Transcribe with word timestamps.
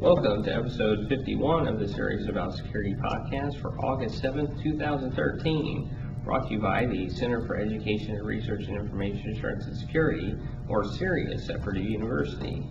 Welcome 0.00 0.42
to 0.44 0.54
episode 0.54 1.10
51 1.10 1.68
of 1.68 1.78
the 1.78 1.86
series 1.86 2.26
about 2.26 2.54
security 2.54 2.94
podcast 2.94 3.60
for 3.60 3.78
August 3.84 4.22
7th, 4.22 4.62
2013. 4.62 5.90
Brought 6.24 6.48
to 6.48 6.54
you 6.54 6.58
by 6.58 6.86
the 6.86 7.10
Center 7.10 7.46
for 7.46 7.56
Education 7.56 8.12
and 8.14 8.24
Research 8.24 8.62
in 8.62 8.76
Information 8.76 9.36
Assurance 9.36 9.66
and 9.66 9.76
Security, 9.76 10.34
or 10.70 10.84
CERIAS, 10.84 11.50
at 11.50 11.60
Purdue 11.60 11.82
University. 11.82 12.66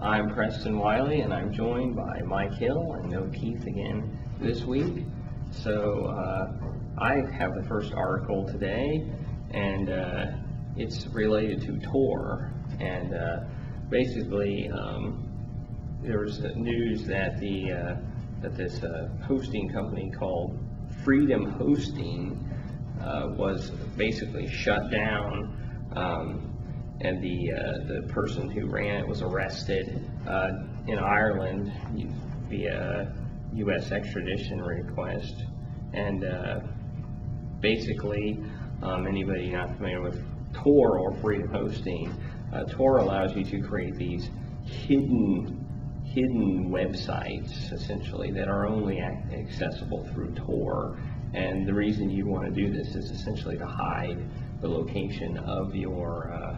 I'm 0.00 0.34
Preston 0.34 0.76
Wiley, 0.76 1.20
and 1.20 1.32
I'm 1.32 1.52
joined 1.52 1.94
by 1.94 2.20
Mike 2.26 2.54
Hill 2.54 2.94
and 2.94 3.08
no 3.08 3.30
Keith 3.32 3.64
again 3.64 4.18
this 4.40 4.64
week. 4.64 5.04
So 5.52 6.06
uh, 6.06 6.52
I 6.98 7.22
have 7.38 7.54
the 7.54 7.64
first 7.68 7.92
article 7.92 8.44
today, 8.44 9.08
and 9.52 9.88
uh, 9.88 10.26
it's 10.76 11.06
related 11.06 11.62
to 11.62 11.78
Tor. 11.78 12.52
And 12.80 13.14
uh, 13.14 13.36
basically, 13.88 14.68
um, 14.68 15.31
there 16.02 16.20
was 16.20 16.40
news 16.56 17.06
that 17.06 17.38
the 17.38 17.72
uh, 17.72 17.94
that 18.40 18.56
this 18.56 18.82
uh, 18.82 19.08
hosting 19.24 19.68
company 19.68 20.10
called 20.10 20.58
Freedom 21.04 21.52
Hosting 21.52 22.38
uh, 23.00 23.28
was 23.36 23.70
basically 23.96 24.48
shut 24.48 24.90
down, 24.90 25.90
um, 25.94 26.52
and 27.00 27.22
the 27.22 27.52
uh, 27.52 27.72
the 27.86 28.12
person 28.12 28.50
who 28.50 28.66
ran 28.66 28.96
it 28.96 29.06
was 29.06 29.22
arrested 29.22 30.10
uh, 30.26 30.50
in 30.88 30.98
Ireland 30.98 31.72
via 32.48 33.14
U.S. 33.54 33.92
extradition 33.92 34.60
request, 34.60 35.44
and 35.92 36.24
uh, 36.24 36.60
basically, 37.60 38.42
um, 38.82 39.06
anybody 39.06 39.50
not 39.50 39.76
familiar 39.76 40.02
with 40.02 40.24
Tor 40.52 40.98
or 40.98 41.14
Freedom 41.18 41.48
Hosting, 41.48 42.12
uh, 42.52 42.64
Tor 42.64 42.98
allows 42.98 43.36
you 43.36 43.44
to 43.44 43.60
create 43.60 43.94
these 43.94 44.30
hidden 44.64 45.61
hidden 46.14 46.70
websites 46.70 47.72
essentially 47.72 48.30
that 48.32 48.48
are 48.48 48.66
only 48.66 49.00
accessible 49.00 50.06
through 50.12 50.32
Tor. 50.34 50.98
And 51.34 51.66
the 51.66 51.72
reason 51.72 52.10
you 52.10 52.26
want 52.26 52.44
to 52.44 52.50
do 52.50 52.70
this 52.70 52.94
is 52.94 53.10
essentially 53.10 53.56
to 53.56 53.66
hide 53.66 54.18
the 54.60 54.68
location 54.68 55.38
of 55.38 55.74
your 55.74 56.32
uh, 56.32 56.56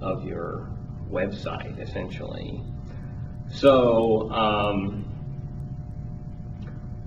of 0.00 0.24
your 0.24 0.70
website 1.10 1.78
essentially. 1.80 2.62
So 3.50 4.30
um, 4.30 5.12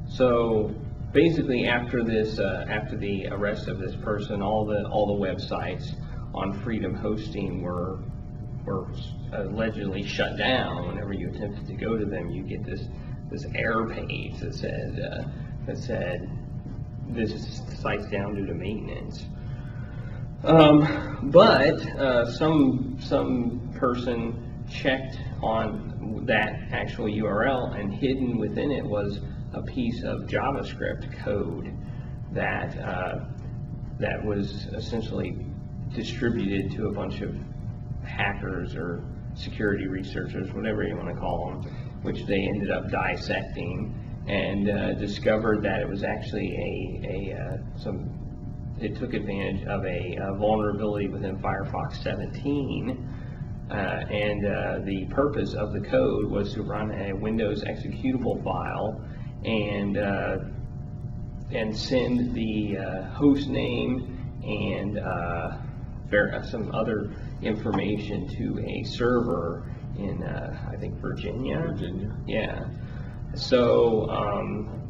so 0.07 0.73
basically, 1.11 1.65
after 1.65 2.03
this, 2.03 2.39
uh, 2.39 2.65
after 2.69 2.95
the 2.95 3.27
arrest 3.27 3.67
of 3.67 3.79
this 3.79 3.95
person, 3.95 4.41
all 4.41 4.65
the 4.65 4.87
all 4.87 5.07
the 5.17 5.25
websites 5.25 5.93
on 6.33 6.53
Freedom 6.63 6.93
Hosting 6.93 7.61
were 7.61 7.99
were 8.65 8.87
allegedly 9.37 10.03
shut 10.03 10.37
down. 10.37 10.87
Whenever 10.87 11.13
you 11.13 11.29
attempted 11.29 11.67
to 11.67 11.73
go 11.73 11.97
to 11.97 12.05
them, 12.05 12.29
you 12.29 12.43
get 12.43 12.65
this 12.65 12.87
this 13.31 13.45
error 13.55 13.89
page 13.89 14.39
that 14.39 14.53
said 14.53 14.99
uh, 14.99 15.23
that 15.65 15.77
said 15.77 16.29
this 17.09 17.61
site's 17.79 18.07
down 18.07 18.35
due 18.35 18.45
to 18.45 18.53
maintenance. 18.53 19.25
Um, 20.43 21.29
but 21.31 21.81
uh, 21.97 22.31
some 22.31 22.97
some 22.99 23.73
person 23.75 24.63
checked 24.69 25.17
on 25.41 26.23
that 26.25 26.53
actual 26.71 27.05
URL, 27.05 27.79
and 27.79 27.93
hidden 27.93 28.37
within 28.37 28.71
it 28.71 28.85
was 28.85 29.19
a 29.53 29.61
piece 29.61 30.03
of 30.03 30.21
JavaScript 30.23 31.23
code 31.23 31.73
that 32.31 32.77
uh, 32.79 33.25
that 33.99 34.23
was 34.23 34.67
essentially 34.73 35.45
distributed 35.93 36.71
to 36.71 36.87
a 36.87 36.91
bunch 36.91 37.21
of 37.21 37.35
hackers 38.03 38.75
or 38.75 39.03
security 39.35 39.87
researchers, 39.87 40.51
whatever 40.53 40.83
you 40.83 40.95
want 40.95 41.09
to 41.09 41.15
call 41.15 41.49
them, 41.49 41.99
which 42.01 42.25
they 42.25 42.39
ended 42.39 42.71
up 42.71 42.89
dissecting 42.89 43.93
and 44.27 44.69
uh, 44.69 44.93
discovered 44.93 45.61
that 45.63 45.81
it 45.81 45.87
was 45.87 46.03
actually 46.03 46.49
a, 46.55 47.07
a 47.07 47.37
uh, 47.37 47.57
some 47.77 48.09
it 48.81 48.97
took 48.97 49.13
advantage 49.13 49.65
of 49.67 49.85
a, 49.85 50.17
a 50.21 50.37
vulnerability 50.37 51.07
within 51.07 51.37
Firefox 51.37 52.03
17 52.03 53.07
uh, 53.69 53.73
and 53.73 54.45
uh, 54.45 54.79
the 54.83 55.05
purpose 55.09 55.53
of 55.53 55.73
the 55.73 55.79
code 55.81 56.29
was 56.29 56.53
to 56.53 56.61
run 56.61 56.91
a 56.91 57.13
Windows 57.15 57.63
executable 57.63 58.43
file 58.43 59.01
and 59.43 59.97
uh, 59.97 60.37
and 61.51 61.75
send 61.75 62.33
the 62.33 62.77
uh, 62.77 63.03
host 63.11 63.47
name 63.47 64.11
and 64.43 64.99
some 66.45 66.73
other 66.75 67.11
information 67.41 68.27
to 68.37 68.59
a 68.59 68.83
server 68.83 69.71
in 69.97 70.23
uh, 70.23 70.69
I 70.71 70.75
think 70.77 70.95
Virginia. 70.99 71.59
Virginia. 71.59 72.15
Yeah. 72.27 72.65
So 73.35 74.09
um, 74.09 74.81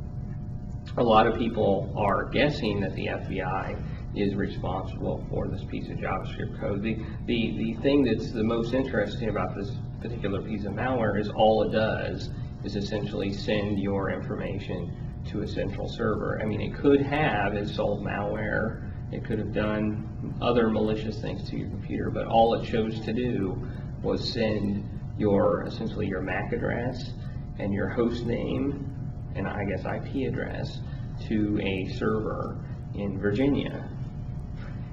a 0.97 1.03
lot 1.03 1.27
of 1.27 1.37
people 1.37 1.93
are 1.97 2.25
guessing 2.25 2.79
that 2.81 2.95
the 2.95 3.07
FBI 3.07 3.81
is 4.15 4.35
responsible 4.35 5.25
for 5.29 5.47
this 5.47 5.63
piece 5.65 5.89
of 5.89 5.97
JavaScript 5.97 6.59
code. 6.59 6.81
The, 6.81 6.95
the, 7.25 7.57
the 7.57 7.73
thing 7.81 8.03
that's 8.05 8.31
the 8.31 8.43
most 8.43 8.73
interesting 8.73 9.29
about 9.29 9.55
this 9.55 9.71
particular 10.01 10.41
piece 10.41 10.65
of 10.65 10.73
malware 10.73 11.19
is 11.19 11.29
all 11.29 11.63
it 11.63 11.71
does 11.71 12.29
is 12.63 12.75
essentially 12.75 13.33
send 13.33 13.79
your 13.79 14.11
information 14.11 15.23
to 15.31 15.41
a 15.41 15.47
central 15.47 15.89
server. 15.89 16.39
I 16.41 16.45
mean, 16.45 16.61
it 16.61 16.75
could 16.75 17.01
have 17.01 17.55
installed 17.55 18.05
malware, 18.05 18.84
it 19.15 19.23
could 19.23 19.39
have 19.39 19.53
done 19.53 20.35
other 20.41 20.69
malicious 20.69 21.21
things 21.21 21.49
to 21.49 21.57
your 21.57 21.69
computer, 21.69 22.09
but 22.09 22.25
all 22.27 22.53
it 22.55 22.65
chose 22.65 22.99
to 23.01 23.13
do 23.13 23.57
was 24.03 24.33
send 24.33 24.87
your, 25.17 25.63
essentially 25.63 26.05
your 26.05 26.21
MAC 26.21 26.51
address 26.51 27.13
and 27.57 27.73
your 27.73 27.87
host 27.87 28.25
name 28.25 28.91
and 29.35 29.47
I 29.47 29.63
guess 29.63 29.85
IP 29.85 30.27
address 30.27 30.79
to 31.27 31.59
a 31.61 31.93
server 31.93 32.57
in 32.93 33.17
Virginia. 33.19 33.89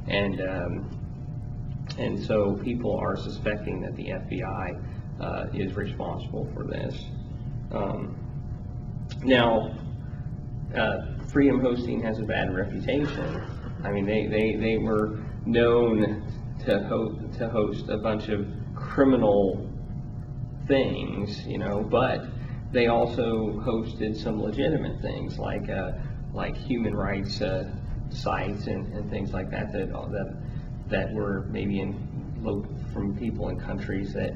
And, 0.06 0.40
um, 0.40 1.00
and 1.98 2.22
so 2.22 2.54
people 2.62 2.96
are 2.96 3.16
suspecting 3.16 3.80
that 3.80 3.96
the 3.96 4.10
FBI 4.10 4.84
uh, 5.20 5.46
is 5.52 5.74
responsible 5.74 6.48
for 6.54 6.64
this. 6.64 7.06
Um, 7.72 8.16
now, 9.24 9.76
uh, 10.76 10.98
Freedom 11.28 11.60
Hosting 11.60 12.02
has 12.02 12.18
a 12.18 12.24
bad 12.24 12.54
reputation. 12.54 13.42
I 13.84 13.90
mean, 13.90 14.06
they, 14.06 14.26
they, 14.26 14.56
they 14.56 14.78
were 14.78 15.20
known 15.44 16.24
to, 16.66 16.78
ho- 16.84 17.18
to 17.38 17.48
host 17.48 17.88
a 17.88 17.98
bunch 17.98 18.28
of 18.28 18.46
criminal 18.74 19.68
things, 20.66 21.44
you 21.46 21.58
know, 21.58 21.82
but 21.82 22.24
they 22.72 22.86
also 22.86 23.60
hosted 23.64 24.16
some 24.16 24.40
legitimate 24.40 25.00
things 25.02 25.38
like 25.38 25.68
uh, 25.68 25.92
like 26.32 26.56
human 26.56 26.94
rights 26.94 27.40
uh, 27.42 27.70
sites 28.10 28.66
and, 28.66 28.92
and 28.94 29.10
things 29.10 29.32
like 29.32 29.50
that 29.50 29.72
that 29.72 29.92
that 29.92 30.36
that 30.88 31.12
were 31.12 31.46
maybe 31.50 31.80
in 31.80 31.94
from 32.92 33.16
people 33.16 33.48
in 33.48 33.58
countries 33.58 34.12
that 34.12 34.32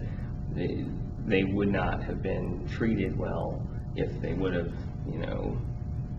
they, 0.55 0.85
they 1.27 1.45
would 1.45 1.69
not 1.69 2.03
have 2.03 2.23
been 2.23 2.67
treated 2.69 3.19
well 3.19 3.61
if 3.97 4.21
they 4.21 4.35
would 4.35 4.55
have 4.55 4.73
you 5.11 5.19
know 5.19 5.59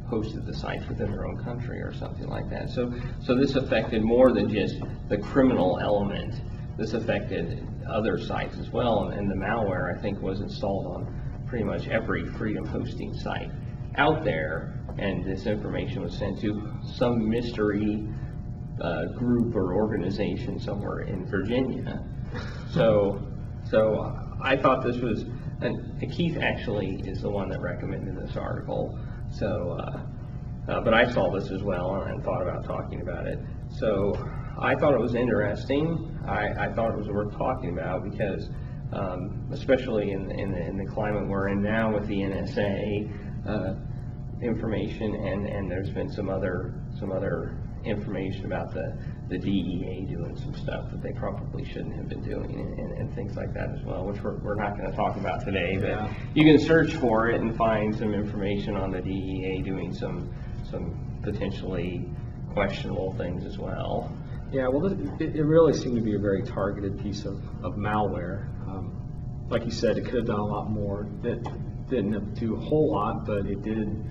hosted 0.10 0.46
the 0.46 0.54
sites 0.54 0.88
within 0.88 1.12
their 1.12 1.26
own 1.26 1.44
country 1.44 1.82
or 1.82 1.94
something 1.94 2.28
like 2.28 2.50
that. 2.50 2.70
So 2.70 2.94
so 3.22 3.36
this 3.36 3.56
affected 3.56 4.04
more 4.04 4.32
than 4.32 4.50
just 4.50 4.76
the 5.10 5.18
criminal 5.18 5.80
element. 5.82 6.42
This 6.78 6.94
affected 6.94 7.68
other 7.90 8.20
sites 8.20 8.58
as 8.60 8.70
well, 8.70 9.10
and, 9.10 9.20
and 9.20 9.32
the 9.32 9.36
malware 9.36 9.98
I 9.98 10.02
think 10.02 10.22
was 10.22 10.42
installed 10.42 10.86
on 10.88 11.46
pretty 11.48 11.64
much 11.64 11.88
every 11.88 12.26
freedom 12.34 12.66
hosting 12.66 13.14
site 13.14 13.52
out 13.96 14.24
there, 14.24 14.80
and 15.00 15.26
this 15.26 15.46
information 15.46 16.02
was 16.02 16.16
sent 16.16 16.40
to 16.42 16.72
some 16.84 17.28
mystery 17.28 18.08
uh, 18.82 19.06
group 19.18 19.56
or 19.56 19.74
organization 19.74 20.60
somewhere 20.60 21.00
in 21.02 21.26
Virginia. 21.26 22.04
So, 22.72 23.22
so 23.70 24.16
I 24.44 24.56
thought 24.56 24.84
this 24.84 24.98
was, 24.98 25.26
and 25.62 26.00
Keith 26.12 26.38
actually 26.38 27.02
is 27.06 27.22
the 27.22 27.30
one 27.30 27.50
that 27.50 27.62
recommended 27.62 28.16
this 28.18 28.38
article. 28.38 29.00
So, 29.40 29.78
uh, 29.80 30.72
uh, 30.72 30.82
but 30.82 30.94
I 30.94 31.12
saw 31.12 31.32
this 31.32 31.52
as 31.52 31.64
well 31.64 31.94
and 32.08 32.24
thought 32.24 32.42
about 32.42 32.66
talking 32.66 33.02
about 33.02 33.28
it. 33.28 33.40
So 33.70 34.14
I 34.60 34.76
thought 34.76 34.94
it 34.94 35.00
was 35.00 35.16
interesting. 35.16 36.18
I, 36.28 36.66
I 36.66 36.74
thought 36.74 36.92
it 36.92 36.98
was 36.98 37.08
worth 37.08 37.38
talking 37.38 37.70
about 37.78 38.04
because 38.04 38.50
um, 38.94 39.48
especially 39.52 40.12
in, 40.12 40.32
in, 40.32 40.52
the, 40.52 40.62
in 40.62 40.78
the 40.78 40.86
climate 40.86 41.28
we're 41.28 41.50
in 41.50 41.62
now 41.62 41.94
with 41.94 42.08
the 42.08 42.16
NSA 42.16 43.48
uh, 43.48 43.76
information, 44.42 45.16
and, 45.16 45.46
and 45.46 45.70
there's 45.70 45.90
been 45.90 46.10
some 46.12 46.30
other 46.30 46.74
some 47.00 47.12
other 47.12 47.58
information 47.84 48.46
about 48.46 48.74
the, 48.74 48.98
the 49.30 49.38
DEA 49.38 50.06
doing 50.10 50.38
some 50.38 50.56
stuff 50.56 50.90
that 50.92 51.02
they 51.02 51.12
probably 51.12 51.66
shouldn't 51.66 51.96
have 51.96 52.08
been 52.08 52.22
doing, 52.24 52.60
and, 52.60 52.80
and, 52.80 52.92
and 52.98 53.16
things 53.16 53.36
like 53.36 53.54
that 53.54 53.70
as 53.72 53.84
well, 53.84 54.06
which 54.06 54.22
we're, 54.22 54.38
we're 54.38 54.56
not 54.56 54.78
going 54.78 54.90
to 54.90 54.96
talk 54.96 55.18
about 55.18 55.44
today. 55.44 55.78
But 55.78 55.90
Yeah. 55.90 56.14
you 56.34 56.44
can 56.46 56.60
search 56.66 56.94
for 56.96 57.30
it 57.30 57.42
and 57.42 57.56
find 57.56 57.96
some 57.96 58.14
information 58.14 58.76
on 58.76 58.92
the 58.92 59.02
DEA 59.02 59.62
doing 59.64 59.94
some 59.94 60.30
some 60.70 61.20
potentially 61.24 62.10
questionable 62.54 63.14
things 63.14 63.46
as 63.46 63.58
well. 63.58 64.12
Yeah, 64.52 64.68
well, 64.68 64.86
it, 64.86 65.36
it 65.36 65.44
really 65.44 65.74
seemed 65.74 65.96
to 65.96 66.02
be 66.02 66.16
a 66.16 66.20
very 66.20 66.44
targeted 66.44 67.00
piece 67.02 67.26
of, 67.26 67.42
of 67.64 67.76
malware. 67.76 68.48
Um, 68.68 68.94
like 69.50 69.64
you 69.66 69.72
said, 69.72 69.98
it 69.98 70.06
could 70.06 70.16
have 70.16 70.26
done 70.28 70.40
a 70.40 70.46
lot 70.46 70.70
more. 70.70 71.08
It, 71.24 71.46
didn't 71.90 72.34
do 72.36 72.56
a 72.56 72.60
whole 72.60 72.92
lot, 72.92 73.26
but 73.26 73.46
it 73.46 73.62
did 73.62 74.04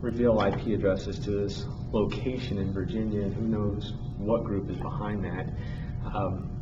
reveal 0.00 0.40
IP 0.40 0.68
addresses 0.68 1.18
to 1.18 1.30
this 1.30 1.64
location 1.92 2.58
in 2.58 2.72
Virginia, 2.72 3.22
and 3.22 3.34
who 3.34 3.42
knows 3.42 3.92
what 4.18 4.44
group 4.44 4.70
is 4.70 4.76
behind 4.76 5.24
that. 5.24 5.48
Um, 6.14 6.58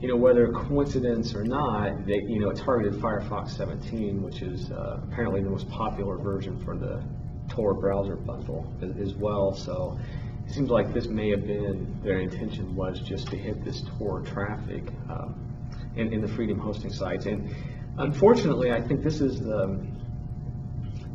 you 0.00 0.08
know, 0.08 0.16
whether 0.16 0.50
coincidence 0.50 1.32
or 1.32 1.44
not, 1.44 2.06
they, 2.06 2.20
you 2.26 2.40
know, 2.40 2.50
it 2.50 2.56
targeted 2.56 3.00
Firefox 3.00 3.50
17, 3.50 4.20
which 4.20 4.42
is 4.42 4.70
uh, 4.72 5.00
apparently 5.04 5.42
the 5.42 5.50
most 5.50 5.68
popular 5.68 6.18
version 6.18 6.62
for 6.64 6.76
the 6.76 7.00
Tor 7.48 7.74
browser 7.74 8.16
bundle 8.16 8.66
as, 9.00 9.14
well. 9.14 9.54
So 9.54 9.98
it 10.44 10.52
seems 10.52 10.70
like 10.70 10.92
this 10.92 11.06
may 11.06 11.30
have 11.30 11.46
been 11.46 12.00
their 12.02 12.18
intention 12.18 12.74
was 12.74 13.00
just 13.00 13.28
to 13.28 13.36
hit 13.36 13.64
this 13.64 13.82
Tor 13.96 14.22
traffic 14.22 14.88
um, 15.08 15.54
in, 15.94 16.12
in 16.12 16.20
the 16.20 16.28
Freedom 16.28 16.58
hosting 16.58 16.92
sites. 16.92 17.26
And 17.26 17.54
unfortunately, 17.98 18.72
I 18.72 18.80
think 18.80 19.04
this 19.04 19.20
is 19.20 19.38
the 19.38 19.86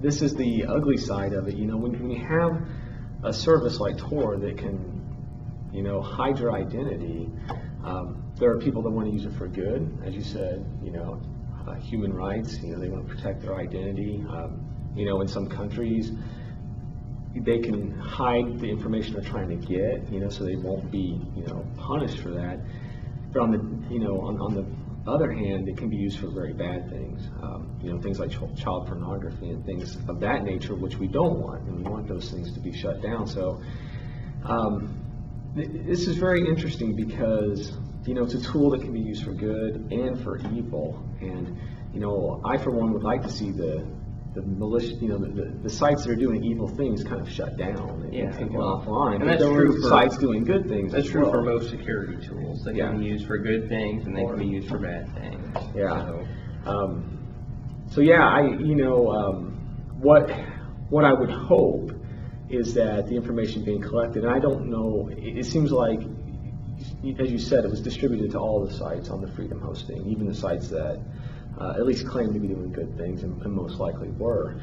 this 0.02 0.22
is 0.22 0.34
the 0.36 0.64
ugly 0.66 0.98
side 0.98 1.34
of 1.34 1.48
it. 1.48 1.56
You 1.56 1.66
know, 1.66 1.76
when, 1.76 1.92
when 2.00 2.12
you 2.12 2.24
have 2.26 2.68
a 3.24 3.34
service 3.34 3.80
like 3.80 3.98
Tor 3.98 4.38
that 4.38 4.58
can, 4.58 5.02
you 5.74 5.82
know, 5.82 6.02
hide 6.02 6.40
your 6.40 6.54
identity, 6.54 7.30
um, 7.84 8.24
there 8.40 8.52
are 8.52 8.60
people 8.60 8.82
that 8.84 8.90
want 8.90 9.08
to 9.08 9.14
use 9.14 9.26
it 9.26 9.34
for 9.38 9.48
good, 9.48 9.98
as 10.06 10.14
you 10.14 10.22
said, 10.22 10.66
you 10.84 10.92
know, 10.92 11.22
uh, 11.68 11.74
human 11.76 12.14
rights, 12.14 12.60
you 12.62 12.72
know, 12.72 12.80
they 12.80 12.90
want 12.90 13.08
to 13.08 13.16
protect 13.16 13.42
their 13.42 13.56
identity. 13.56 14.24
Um, 14.30 14.64
you 14.96 15.06
know, 15.06 15.22
in 15.22 15.28
some 15.28 15.48
countries, 15.48 16.12
they 17.36 17.60
can 17.60 17.98
hide 18.00 18.60
the 18.60 18.68
information 18.68 19.14
they're 19.14 19.30
trying 19.30 19.50
to 19.50 19.56
get, 19.56 20.12
you 20.12 20.20
know, 20.20 20.30
so 20.30 20.44
they 20.44 20.56
won't 20.56 20.90
be, 20.92 21.22
you 21.36 21.46
know, 21.46 21.66
punished 21.78 22.20
for 22.20 22.32
that. 22.32 22.60
But 23.32 23.42
on 23.42 23.52
the, 23.52 23.94
you 23.94 24.00
know, 24.00 24.20
on, 24.22 24.40
on 24.40 24.56
the 24.56 24.66
other 25.08 25.32
hand, 25.32 25.68
it 25.68 25.78
can 25.78 25.90
be 25.90 25.96
used 25.96 26.20
for 26.20 26.30
very 26.30 26.54
bad 26.54 26.90
things. 26.90 27.28
Um, 27.42 27.80
you 27.82 27.92
know, 27.92 28.02
things 28.02 28.20
like 28.20 28.32
ch- 28.32 28.62
child 28.62 28.88
pornography 28.88 29.50
and 29.50 29.66
things 29.66 29.96
of 30.08 30.20
that 30.20 30.44
nature, 30.44 30.76
which 30.76 30.98
we 30.98 31.08
don't 31.08 31.40
want, 31.40 31.64
and 31.64 31.78
we 31.78 31.84
want 31.84 32.08
those 32.08 32.30
things 32.32 32.54
to 32.54 32.60
be 32.60 32.72
shut 32.72 33.02
down. 33.02 33.28
So, 33.28 33.62
um, 34.44 35.02
th- 35.56 35.70
this 35.86 36.08
is 36.08 36.18
very 36.18 36.48
interesting 36.48 36.96
because, 36.96 37.72
you 38.06 38.14
know, 38.14 38.24
it's 38.24 38.34
a 38.34 38.42
tool 38.42 38.70
that 38.72 38.82
can 38.82 38.94
be 38.94 39.00
used 39.00 39.24
for 39.24 39.34
good 39.34 39.92
and 39.92 40.22
for 40.24 40.38
evil. 40.54 41.04
And, 41.22 41.58
you 41.94 42.00
know, 42.00 42.42
I, 42.44 42.58
for 42.58 42.72
one, 42.72 42.94
would 42.94 43.04
like 43.04 43.24
to 43.24 43.32
see 43.32 43.52
the, 43.52 43.86
the 44.42 44.48
malicious, 44.48 45.02
you 45.02 45.08
know, 45.08 45.18
the, 45.18 45.28
the, 45.30 45.50
the 45.64 45.70
sites 45.70 46.04
that 46.06 46.12
are 46.12 46.16
doing 46.16 46.44
evil 46.44 46.68
things 46.68 47.04
kind 47.04 47.20
of 47.20 47.30
shut 47.30 47.58
down 47.58 48.02
and 48.04 48.14
Yeah, 48.14 48.32
taken 48.32 48.54
well, 48.54 48.84
offline. 48.86 49.16
and 49.16 49.20
But 49.22 49.40
that's 49.40 49.44
true 49.44 49.82
for- 49.82 49.90
sites 49.90 50.18
doing 50.18 50.44
good 50.44 50.68
things 50.68 50.92
That's 50.92 51.10
true 51.10 51.26
for 51.32 51.42
most 51.42 51.70
security 51.72 52.24
tools. 52.26 52.64
They 52.64 52.74
Yeah. 52.74 52.90
can 52.90 53.00
be 53.00 53.06
used 53.06 53.26
for 53.26 53.38
good 53.40 53.68
things 53.68 54.06
and 54.06 54.16
they 54.16 54.24
can 54.26 54.38
be 54.38 54.46
used 54.46 54.70
for 54.70 54.78
bad 54.78 55.10
things. 55.16 55.58
Yeah. 55.76 56.06
So, 56.06 56.26
Um, 56.70 57.18
so 57.90 58.02
yeah, 58.02 58.28
I, 58.28 58.42
you 58.48 58.76
know, 58.76 59.10
um, 59.10 59.54
what, 60.00 60.30
what 60.90 61.04
I 61.06 61.14
would 61.14 61.32
hope 61.32 61.94
is 62.50 62.74
that 62.76 63.08
the 63.08 63.16
information 63.16 63.64
being 63.64 63.82
collected, 63.82 64.24
and 64.24 64.32
I 64.34 64.40
don't 64.40 64.70
know, 64.70 65.10
it, 65.12 65.40
it 65.40 65.46
seems 65.46 65.72
like, 65.72 66.02
as 67.20 67.32
you 67.32 67.40
said, 67.40 67.66
it 67.66 67.70
was 67.72 67.82
distributed 67.82 68.32
to 68.32 68.38
all 68.38 68.64
the 68.66 68.72
sites 68.74 69.10
on 69.10 69.20
the 69.22 69.28
Freedom 69.32 69.60
hosting, 69.60 70.06
even 70.08 70.28
the 70.28 70.34
sites 70.36 70.68
that 70.70 71.00
uh, 71.60 71.74
at 71.76 71.86
least 71.86 72.08
claim 72.08 72.34
to 72.34 72.40
be 72.40 72.48
doing 72.48 72.72
good 72.72 72.96
things 72.98 73.24
and, 73.24 73.42
and 73.42 73.54
most 73.54 73.80
likely 73.80 74.10
were. 74.10 74.60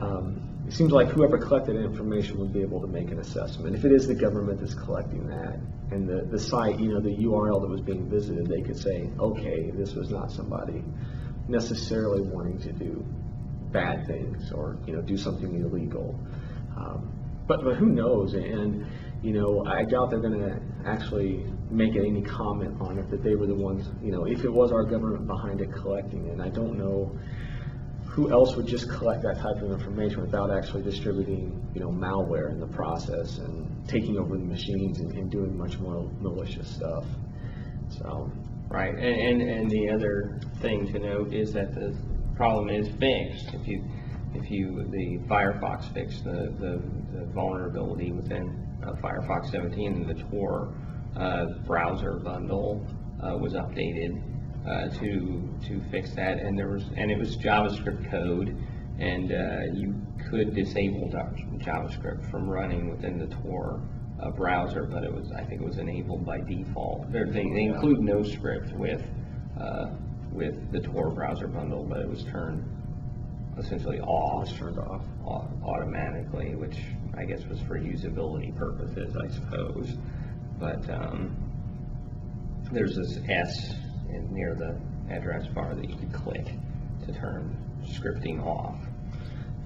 Um, 0.00 0.48
it 0.66 0.72
seems 0.74 0.92
like 0.92 1.08
whoever 1.08 1.38
collected 1.38 1.76
information 1.76 2.38
would 2.38 2.52
be 2.52 2.60
able 2.60 2.80
to 2.80 2.86
make 2.86 3.10
an 3.10 3.20
assessment. 3.20 3.74
If 3.74 3.84
it 3.84 3.92
is 3.92 4.06
the 4.06 4.14
government 4.14 4.60
that's 4.60 4.74
collecting 4.74 5.26
that, 5.28 5.58
and 5.90 6.06
the, 6.06 6.26
the 6.30 6.38
site, 6.38 6.78
you 6.78 6.92
know, 6.92 7.00
the 7.00 7.16
URL 7.16 7.60
that 7.62 7.68
was 7.68 7.80
being 7.80 8.08
visited, 8.08 8.46
they 8.46 8.60
could 8.60 8.76
say, 8.76 9.08
okay, 9.18 9.70
this 9.70 9.94
was 9.94 10.10
not 10.10 10.30
somebody 10.30 10.84
necessarily 11.48 12.20
wanting 12.20 12.58
to 12.58 12.72
do 12.72 13.02
bad 13.72 14.06
things 14.06 14.52
or, 14.52 14.78
you 14.86 14.94
know, 14.94 15.00
do 15.00 15.16
something 15.16 15.54
illegal. 15.54 16.18
Um, 16.76 17.12
but, 17.46 17.64
but 17.64 17.76
who 17.76 17.86
knows? 17.86 18.34
And, 18.34 18.86
you 19.22 19.32
know, 19.32 19.64
I 19.66 19.84
doubt 19.84 20.10
they're 20.10 20.20
going 20.20 20.38
to 20.38 20.60
actually 20.86 21.46
make 21.70 21.96
any 21.96 22.22
comment 22.22 22.80
on 22.80 22.98
it, 22.98 23.10
that 23.10 23.22
they 23.22 23.34
were 23.34 23.46
the 23.46 23.54
ones, 23.54 23.88
you 24.02 24.10
know, 24.10 24.24
if 24.24 24.44
it 24.44 24.52
was 24.52 24.72
our 24.72 24.84
government 24.84 25.26
behind 25.26 25.60
it 25.60 25.72
collecting 25.72 26.26
it. 26.26 26.32
And 26.32 26.42
I 26.42 26.48
don't 26.48 26.78
know 26.78 27.18
who 28.04 28.30
else 28.32 28.56
would 28.56 28.66
just 28.66 28.88
collect 28.88 29.22
that 29.22 29.36
type 29.36 29.62
of 29.62 29.70
information 29.70 30.22
without 30.22 30.50
actually 30.50 30.82
distributing, 30.82 31.68
you 31.74 31.80
know, 31.80 31.90
malware 31.90 32.50
in 32.50 32.58
the 32.58 32.66
process 32.66 33.38
and 33.38 33.86
taking 33.86 34.18
over 34.18 34.36
the 34.36 34.44
machines 34.44 35.00
and, 35.00 35.12
and 35.12 35.30
doing 35.30 35.56
much 35.56 35.78
more 35.78 36.10
malicious 36.20 36.68
stuff. 36.68 37.04
So, 37.90 38.32
Right, 38.70 38.94
and, 38.94 39.02
and, 39.02 39.40
and 39.40 39.70
the 39.70 39.88
other 39.88 40.38
thing 40.60 40.92
to 40.92 40.98
note 40.98 41.32
is 41.32 41.54
that 41.54 41.74
the 41.74 41.96
problem 42.36 42.68
is 42.68 42.86
fixed. 43.00 43.54
If 43.54 43.66
you, 43.66 43.82
if 44.34 44.50
you, 44.50 44.86
the 44.90 45.26
Firefox 45.26 45.90
fixed 45.94 46.24
the, 46.24 46.52
the 46.60 46.82
the 47.18 47.24
vulnerability 47.32 48.12
within 48.12 48.66
uh, 48.86 48.92
Firefox 48.92 49.50
17 49.50 49.92
and 49.94 50.06
the 50.06 50.22
Tor 50.24 50.74
uh, 51.16 51.46
browser 51.66 52.14
bundle 52.14 52.86
uh, 53.22 53.36
was 53.36 53.54
updated 53.54 54.22
uh, 54.66 54.88
to, 54.98 55.48
to 55.66 55.80
fix 55.90 56.14
that, 56.14 56.38
and 56.38 56.58
there 56.58 56.68
was, 56.68 56.84
and 56.96 57.10
it 57.10 57.18
was 57.18 57.36
JavaScript 57.36 58.10
code, 58.10 58.56
and 58.98 59.32
uh, 59.32 59.72
you 59.72 59.94
could 60.30 60.54
disable 60.54 61.08
JavaScript 61.58 62.30
from 62.30 62.48
running 62.48 62.90
within 62.90 63.18
the 63.18 63.26
Tor 63.36 63.80
uh, 64.20 64.30
browser, 64.30 64.84
but 64.84 65.04
it 65.04 65.12
was, 65.12 65.30
I 65.32 65.44
think 65.44 65.62
it 65.62 65.66
was 65.66 65.78
enabled 65.78 66.26
by 66.26 66.40
default. 66.40 67.10
They, 67.12 67.24
they 67.24 67.62
include 67.64 67.98
NoScript 68.00 68.76
with, 68.76 69.02
uh, 69.60 69.90
with 70.32 70.72
the 70.72 70.80
Tor 70.80 71.10
browser 71.10 71.48
bundle, 71.48 71.84
but 71.84 72.00
it 72.00 72.08
was 72.08 72.24
turned 72.24 72.64
essentially 73.58 74.00
off 74.00 74.56
turned 74.56 74.78
off. 74.78 75.02
automatically, 75.64 76.54
which 76.54 76.76
I 77.16 77.24
guess 77.24 77.44
was 77.46 77.60
for 77.62 77.78
usability 77.78 78.56
purposes, 78.56 79.16
I 79.16 79.28
suppose. 79.28 79.96
But 80.58 80.88
um, 80.90 81.36
there's 82.72 82.96
this 82.96 83.18
S 83.28 83.74
in, 84.10 84.32
near 84.32 84.54
the 84.54 84.78
address 85.12 85.46
bar 85.48 85.74
that 85.74 85.88
you 85.88 85.96
could 85.96 86.12
click 86.12 86.46
to 87.06 87.12
turn 87.12 87.56
scripting 87.84 88.44
off. 88.44 88.76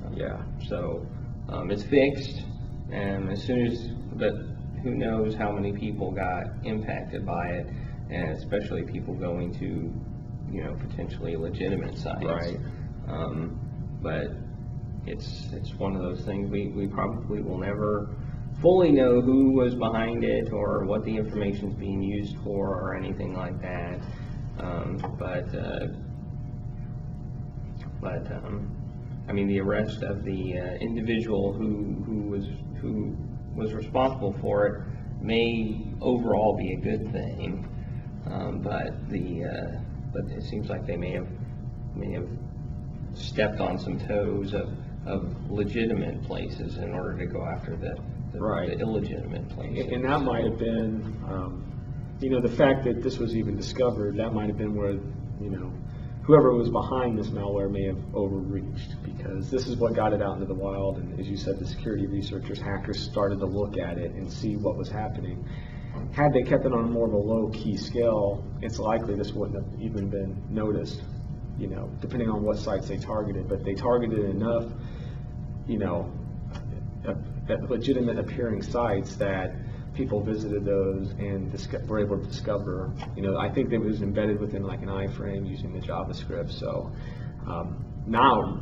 Um, 0.04 0.14
Yeah. 0.14 0.42
So 0.68 1.06
um, 1.48 1.70
it's 1.70 1.84
fixed, 1.84 2.42
and 2.90 3.30
as 3.30 3.42
soon 3.42 3.66
as, 3.66 3.88
but 4.14 4.34
who 4.82 4.94
knows 4.94 5.34
how 5.34 5.52
many 5.52 5.72
people 5.72 6.10
got 6.10 6.44
impacted 6.64 7.24
by 7.24 7.48
it, 7.48 7.66
and 8.10 8.30
especially 8.30 8.82
people 8.82 9.14
going 9.14 9.54
to, 9.58 9.92
you 10.52 10.64
know, 10.64 10.74
potentially 10.74 11.36
legitimate 11.36 11.96
sites. 11.96 12.24
Right. 12.24 12.58
Um, 13.08 13.58
but 14.02 14.32
it's, 15.06 15.48
it's 15.52 15.72
one 15.74 15.96
of 15.96 16.02
those 16.02 16.24
things, 16.24 16.50
we, 16.50 16.68
we 16.68 16.86
probably 16.86 17.40
will 17.40 17.58
never 17.58 18.10
fully 18.62 18.92
know 18.92 19.20
who 19.20 19.52
was 19.52 19.74
behind 19.74 20.22
it 20.22 20.52
or 20.52 20.84
what 20.84 21.04
the 21.04 21.14
information's 21.14 21.74
being 21.74 22.00
used 22.00 22.36
for 22.44 22.80
or 22.80 22.94
anything 22.96 23.34
like 23.34 23.60
that. 23.60 24.00
Um, 24.60 24.98
but, 25.18 25.52
uh, 25.54 25.88
but, 28.00 28.30
um, 28.32 28.70
I 29.28 29.32
mean, 29.32 29.48
the 29.48 29.60
arrest 29.60 30.02
of 30.04 30.24
the 30.24 30.58
uh, 30.58 30.74
individual 30.76 31.52
who, 31.52 32.02
who 32.06 32.22
was, 32.30 32.46
who 32.80 33.16
was 33.56 33.72
responsible 33.72 34.34
for 34.40 34.66
it 34.66 34.82
may 35.20 35.84
overall 36.00 36.56
be 36.56 36.72
a 36.74 36.76
good 36.76 37.10
thing. 37.12 37.68
Um, 38.26 38.60
but 38.60 39.08
the, 39.08 39.44
uh, 39.44 39.80
but 40.12 40.30
it 40.30 40.44
seems 40.44 40.68
like 40.68 40.86
they 40.86 40.96
may 40.96 41.12
have, 41.12 41.28
may 41.96 42.12
have 42.12 42.28
stepped 43.14 43.60
on 43.60 43.78
some 43.78 43.98
toes 43.98 44.54
of, 44.54 44.72
of 45.04 45.50
legitimate 45.50 46.22
places 46.22 46.76
in 46.76 46.92
order 46.92 47.18
to 47.18 47.26
go 47.26 47.44
after 47.44 47.76
the, 47.76 47.96
the 48.32 48.40
Right. 48.40 48.68
the 48.70 48.78
illegitimate 48.78 49.48
places. 49.50 49.84
And 49.86 49.92
and 49.92 50.04
that 50.04 50.22
might 50.22 50.44
have 50.44 50.58
been, 50.58 51.14
um, 51.28 51.64
you 52.20 52.30
know, 52.30 52.40
the 52.40 52.54
fact 52.56 52.84
that 52.84 53.02
this 53.02 53.18
was 53.18 53.36
even 53.36 53.56
discovered, 53.56 54.16
that 54.16 54.32
might 54.32 54.48
have 54.48 54.56
been 54.58 54.74
where, 54.74 54.92
you 55.40 55.50
know, 55.50 55.70
whoever 56.22 56.54
was 56.54 56.70
behind 56.70 57.18
this 57.18 57.28
malware 57.30 57.70
may 57.70 57.84
have 57.84 57.98
overreached, 58.14 58.94
because 59.04 59.50
this 59.50 59.66
is 59.66 59.76
what 59.76 59.94
got 59.94 60.12
it 60.12 60.22
out 60.22 60.34
into 60.34 60.46
the 60.46 60.54
wild, 60.54 60.98
and 60.98 61.18
as 61.18 61.28
you 61.28 61.36
said, 61.36 61.58
the 61.58 61.66
security 61.66 62.06
researchers, 62.06 62.60
hackers 62.60 63.00
started 63.00 63.40
to 63.40 63.46
look 63.46 63.76
at 63.76 63.98
it 63.98 64.12
and 64.12 64.32
see 64.32 64.56
what 64.56 64.76
was 64.76 64.88
happening. 64.88 65.44
Had 66.12 66.32
they 66.32 66.42
kept 66.42 66.64
it 66.64 66.72
on 66.72 66.90
more 66.90 67.06
of 67.06 67.12
a 67.12 67.18
low-key 67.18 67.76
scale, 67.76 68.44
it's 68.62 68.78
likely 68.78 69.14
this 69.14 69.32
wouldn't 69.32 69.62
have 69.62 69.80
even 69.80 70.08
been 70.08 70.40
noticed, 70.48 71.02
you 71.58 71.66
know, 71.66 71.90
depending 72.00 72.30
on 72.30 72.42
what 72.42 72.56
sites 72.56 72.88
they 72.88 72.96
targeted, 72.96 73.48
but 73.48 73.64
they 73.64 73.74
targeted 73.74 74.24
enough, 74.30 74.72
you 75.66 75.78
know, 75.78 76.10
uh, 77.48 77.52
at 77.52 77.70
legitimate 77.70 78.18
appearing 78.18 78.62
sites 78.62 79.16
that 79.16 79.54
people 79.94 80.22
visited 80.22 80.64
those 80.64 81.10
and 81.18 81.52
were 81.86 82.00
able 82.00 82.18
to 82.18 82.26
discover, 82.26 82.92
you 83.14 83.22
know, 83.22 83.36
I 83.36 83.50
think 83.50 83.68
that 83.70 83.76
it 83.76 83.84
was 83.84 84.00
embedded 84.02 84.40
within 84.40 84.62
like 84.62 84.80
an 84.82 84.88
iframe 84.88 85.48
using 85.48 85.72
the 85.72 85.80
JavaScript, 85.80 86.50
so 86.50 86.90
um, 87.46 87.84
now 88.06 88.60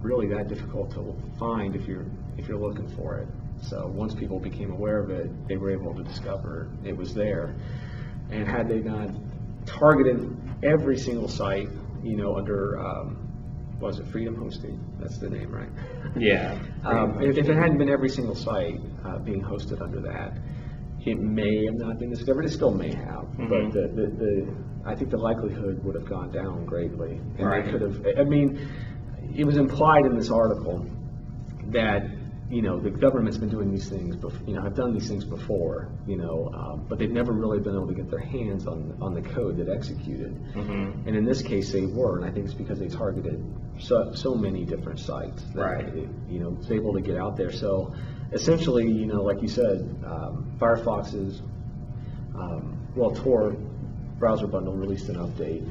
really 0.00 0.26
that 0.28 0.48
difficult 0.48 0.90
to 0.90 1.14
find 1.38 1.76
if 1.76 1.86
you're, 1.86 2.06
if 2.36 2.48
you're 2.48 2.58
looking 2.58 2.88
for 2.96 3.18
it. 3.18 3.28
So 3.62 3.86
once 3.86 4.14
people 4.14 4.40
became 4.40 4.72
aware 4.72 4.98
of 4.98 5.10
it, 5.10 5.30
they 5.46 5.56
were 5.56 5.70
able 5.70 5.94
to 5.94 6.02
discover 6.02 6.68
it 6.84 6.96
was 6.96 7.14
there. 7.14 7.54
And 8.30 8.48
had 8.48 8.68
they 8.68 8.80
not 8.80 9.10
targeted 9.66 10.36
every 10.64 10.98
single 10.98 11.28
site, 11.28 11.68
you 12.02 12.16
know, 12.16 12.36
under 12.36 12.80
um, 12.80 13.31
was 13.82 13.98
it 13.98 14.06
Freedom 14.08 14.34
Hosting? 14.36 14.78
That's 15.00 15.18
the 15.18 15.28
name, 15.28 15.50
right? 15.50 15.68
Yeah. 16.16 16.58
Um, 16.84 17.22
if, 17.22 17.36
if 17.38 17.48
it 17.48 17.54
hadn't 17.56 17.78
been 17.78 17.88
every 17.88 18.08
single 18.08 18.34
site 18.34 18.80
uh, 19.04 19.18
being 19.18 19.40
hosted 19.40 19.80
under 19.80 20.00
that, 20.00 20.36
it 21.06 21.18
may 21.18 21.64
have 21.66 21.74
not 21.76 21.98
been 21.98 22.10
discovered. 22.10 22.44
It 22.44 22.50
still 22.52 22.72
may 22.72 22.92
have, 22.92 23.24
Mhm. 23.38 23.48
but 23.48 23.72
the, 23.72 23.88
the, 23.88 24.06
the 24.22 24.54
I 24.84 24.94
think 24.96 25.10
the 25.10 25.16
likelihood 25.18 25.82
would 25.84 25.94
have 25.94 26.08
gone 26.08 26.32
down 26.32 26.64
greatly. 26.64 27.20
And 27.38 27.46
Right. 27.46 27.64
they 27.64 27.70
could 27.70 27.82
have. 27.82 28.06
I 28.18 28.24
mean, 28.24 28.68
it 29.34 29.44
was 29.44 29.56
implied 29.58 30.06
in 30.06 30.16
this 30.16 30.30
article 30.30 30.84
that 31.68 32.02
you 32.52 32.60
know 32.60 32.78
the 32.78 32.90
government's 32.90 33.38
been 33.38 33.48
doing 33.48 33.70
these 33.70 33.88
things, 33.88 34.14
bef- 34.14 34.46
you 34.46 34.54
know, 34.54 34.62
have 34.62 34.76
done 34.76 34.92
these 34.92 35.08
things 35.08 35.24
before, 35.24 35.88
you 36.06 36.16
know, 36.18 36.50
um, 36.54 36.84
but 36.86 36.98
they've 36.98 37.10
never 37.10 37.32
really 37.32 37.58
been 37.60 37.74
able 37.74 37.88
to 37.88 37.94
get 37.94 38.10
their 38.10 38.20
hands 38.20 38.66
on 38.66 38.94
on 39.00 39.14
the 39.14 39.22
code 39.22 39.56
that 39.56 39.70
executed. 39.70 40.38
Mhm. 40.54 41.06
And 41.06 41.16
in 41.16 41.24
this 41.24 41.40
case, 41.40 41.72
they 41.72 41.86
were, 41.86 42.18
and 42.18 42.26
I 42.26 42.30
think 42.30 42.44
it's 42.44 42.54
because 42.54 42.78
they 42.78 42.88
targeted 42.88 43.42
so, 43.78 44.12
so 44.12 44.34
many 44.34 44.66
different 44.66 44.98
sites. 44.98 45.42
that 45.54 45.60
Right. 45.62 45.88
it, 45.96 46.08
You 46.28 46.40
know, 46.40 46.50
was 46.50 46.70
able 46.70 46.92
to 46.92 47.00
get 47.00 47.16
out 47.16 47.36
there. 47.38 47.50
So 47.52 47.92
essentially, 48.32 48.86
you 48.86 49.06
know, 49.06 49.22
like 49.22 49.40
you 49.40 49.48
said, 49.48 49.78
um, 50.04 50.52
Firefox 50.60 51.14
is, 51.14 51.40
um, 52.34 52.76
well, 52.94 53.12
Tor 53.12 53.56
browser 54.18 54.46
bundle 54.46 54.74
released 54.74 55.08
an 55.08 55.16
update. 55.16 55.66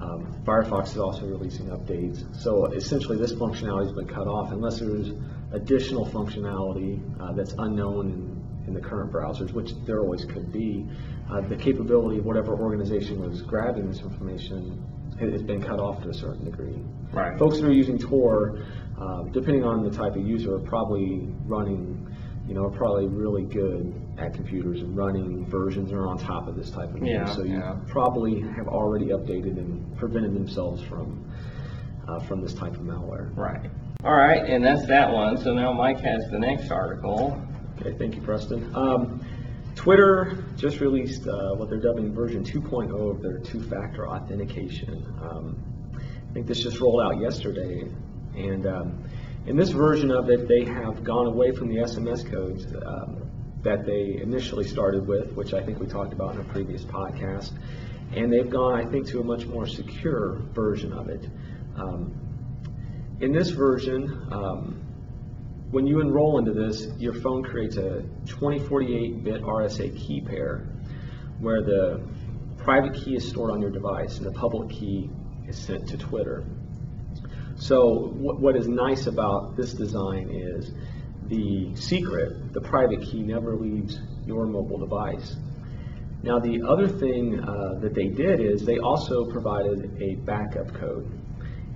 Um, 0.00 0.28
Firefox 0.46 0.92
is 0.92 0.98
also 0.98 1.26
releasing 1.26 1.66
updates. 1.66 2.24
So 2.36 2.66
essentially, 2.66 3.18
this 3.18 3.34
functionality 3.34 3.84
has 3.86 3.92
been 3.92 4.06
cut 4.06 4.26
off 4.26 4.52
unless 4.52 4.78
there's 4.78 5.10
additional 5.52 6.06
functionality 6.06 7.00
uh, 7.20 7.32
that's 7.32 7.54
unknown 7.58 8.10
in, 8.10 8.66
in 8.68 8.74
the 8.74 8.80
current 8.80 9.12
browsers, 9.12 9.52
which 9.52 9.72
there 9.86 10.00
always 10.00 10.24
could 10.24 10.52
be. 10.52 10.86
Uh, 11.30 11.40
the 11.42 11.56
capability 11.56 12.18
of 12.18 12.24
whatever 12.24 12.54
organization 12.54 13.20
was 13.20 13.42
grabbing 13.42 13.88
this 13.88 14.00
information 14.00 14.84
has 15.18 15.42
been 15.42 15.62
cut 15.62 15.78
off 15.78 16.02
to 16.02 16.08
a 16.08 16.14
certain 16.14 16.44
degree. 16.44 16.82
Right. 17.12 17.38
Folks 17.38 17.60
that 17.60 17.66
are 17.66 17.72
using 17.72 17.98
Tor, 17.98 18.62
um, 18.98 19.30
depending 19.32 19.64
on 19.64 19.82
the 19.82 19.90
type 19.90 20.16
of 20.16 20.26
user, 20.26 20.54
are 20.54 20.60
probably 20.60 21.28
running, 21.44 22.06
you 22.46 22.54
know, 22.54 22.64
are 22.64 22.70
probably 22.70 23.06
really 23.06 23.44
good 23.44 23.94
at 24.18 24.34
computers 24.34 24.80
and 24.80 24.96
running 24.96 25.46
versions 25.46 25.90
that 25.90 25.96
are 25.96 26.06
on 26.06 26.18
top 26.18 26.48
of 26.48 26.56
this 26.56 26.70
type 26.70 26.88
of 26.88 26.94
thing. 26.94 27.06
Yeah. 27.06 27.34
So 27.34 27.42
you 27.42 27.58
yeah. 27.58 27.76
probably 27.88 28.40
have 28.40 28.68
already 28.68 29.06
updated 29.06 29.58
and 29.58 29.96
prevented 29.98 30.34
themselves 30.34 30.82
from, 30.84 31.30
uh, 32.08 32.20
from 32.20 32.40
this 32.40 32.54
type 32.54 32.74
of 32.74 32.80
malware. 32.80 33.36
Right. 33.36 33.70
All 34.02 34.16
right, 34.16 34.42
and 34.42 34.64
that's 34.64 34.86
that 34.86 35.12
one. 35.12 35.36
So 35.36 35.52
now 35.52 35.74
Mike 35.74 36.00
has 36.00 36.26
the 36.30 36.38
next 36.38 36.70
article. 36.70 37.38
Okay, 37.78 37.94
thank 37.98 38.14
you, 38.14 38.22
Preston. 38.22 38.74
Um, 38.74 39.22
Twitter 39.74 40.42
just 40.56 40.80
released 40.80 41.28
uh, 41.28 41.54
what 41.54 41.68
they're 41.68 41.80
dubbing 41.80 42.14
version 42.14 42.42
2.0 42.42 43.10
of 43.10 43.20
their 43.20 43.36
two-factor 43.36 44.08
authentication. 44.08 45.04
Um, 45.20 45.62
I 45.94 46.32
think 46.32 46.46
this 46.46 46.62
just 46.62 46.80
rolled 46.80 47.02
out 47.02 47.20
yesterday, 47.20 47.90
and 48.34 48.66
um, 48.66 49.04
in 49.46 49.54
this 49.54 49.68
version 49.68 50.10
of 50.10 50.30
it, 50.30 50.48
they 50.48 50.64
have 50.64 51.04
gone 51.04 51.26
away 51.26 51.52
from 51.52 51.68
the 51.68 51.76
SMS 51.76 52.24
codes 52.30 52.66
um, 52.86 53.30
that 53.62 53.84
they 53.84 54.18
initially 54.22 54.66
started 54.66 55.06
with, 55.06 55.32
which 55.34 55.52
I 55.52 55.62
think 55.62 55.78
we 55.78 55.86
talked 55.86 56.14
about 56.14 56.36
in 56.36 56.40
a 56.40 56.44
previous 56.44 56.84
podcast, 56.84 57.52
and 58.14 58.32
they've 58.32 58.48
gone, 58.48 58.80
I 58.80 58.90
think, 58.90 59.08
to 59.08 59.20
a 59.20 59.24
much 59.24 59.44
more 59.44 59.66
secure 59.66 60.36
version 60.54 60.94
of 60.94 61.10
it. 61.10 61.28
Um, 61.76 62.29
in 63.20 63.32
this 63.32 63.50
version, 63.50 64.28
um, 64.32 64.80
when 65.70 65.86
you 65.86 66.00
enroll 66.00 66.38
into 66.38 66.52
this, 66.52 66.88
your 66.98 67.12
phone 67.12 67.42
creates 67.42 67.76
a 67.76 68.02
2048-bit 68.24 69.42
RSA 69.42 69.96
key 69.96 70.20
pair 70.22 70.66
where 71.38 71.62
the 71.62 72.02
private 72.56 72.94
key 72.94 73.16
is 73.16 73.28
stored 73.28 73.50
on 73.50 73.60
your 73.60 73.70
device 73.70 74.16
and 74.16 74.26
the 74.26 74.32
public 74.32 74.70
key 74.70 75.10
is 75.46 75.56
sent 75.56 75.86
to 75.88 75.98
Twitter. 75.98 76.44
So 77.56 78.08
what, 78.14 78.40
what 78.40 78.56
is 78.56 78.68
nice 78.68 79.06
about 79.06 79.54
this 79.56 79.74
design 79.74 80.30
is 80.30 80.72
the 81.26 81.74
secret, 81.76 82.52
the 82.52 82.60
private 82.60 83.02
key, 83.02 83.22
never 83.22 83.54
leaves 83.54 84.00
your 84.26 84.46
mobile 84.46 84.78
device. 84.78 85.36
Now 86.22 86.38
the 86.38 86.62
other 86.66 86.88
thing 86.88 87.38
uh, 87.38 87.78
that 87.80 87.94
they 87.94 88.08
did 88.08 88.40
is 88.40 88.64
they 88.64 88.78
also 88.78 89.30
provided 89.30 90.02
a 90.02 90.16
backup 90.16 90.72
code. 90.74 91.10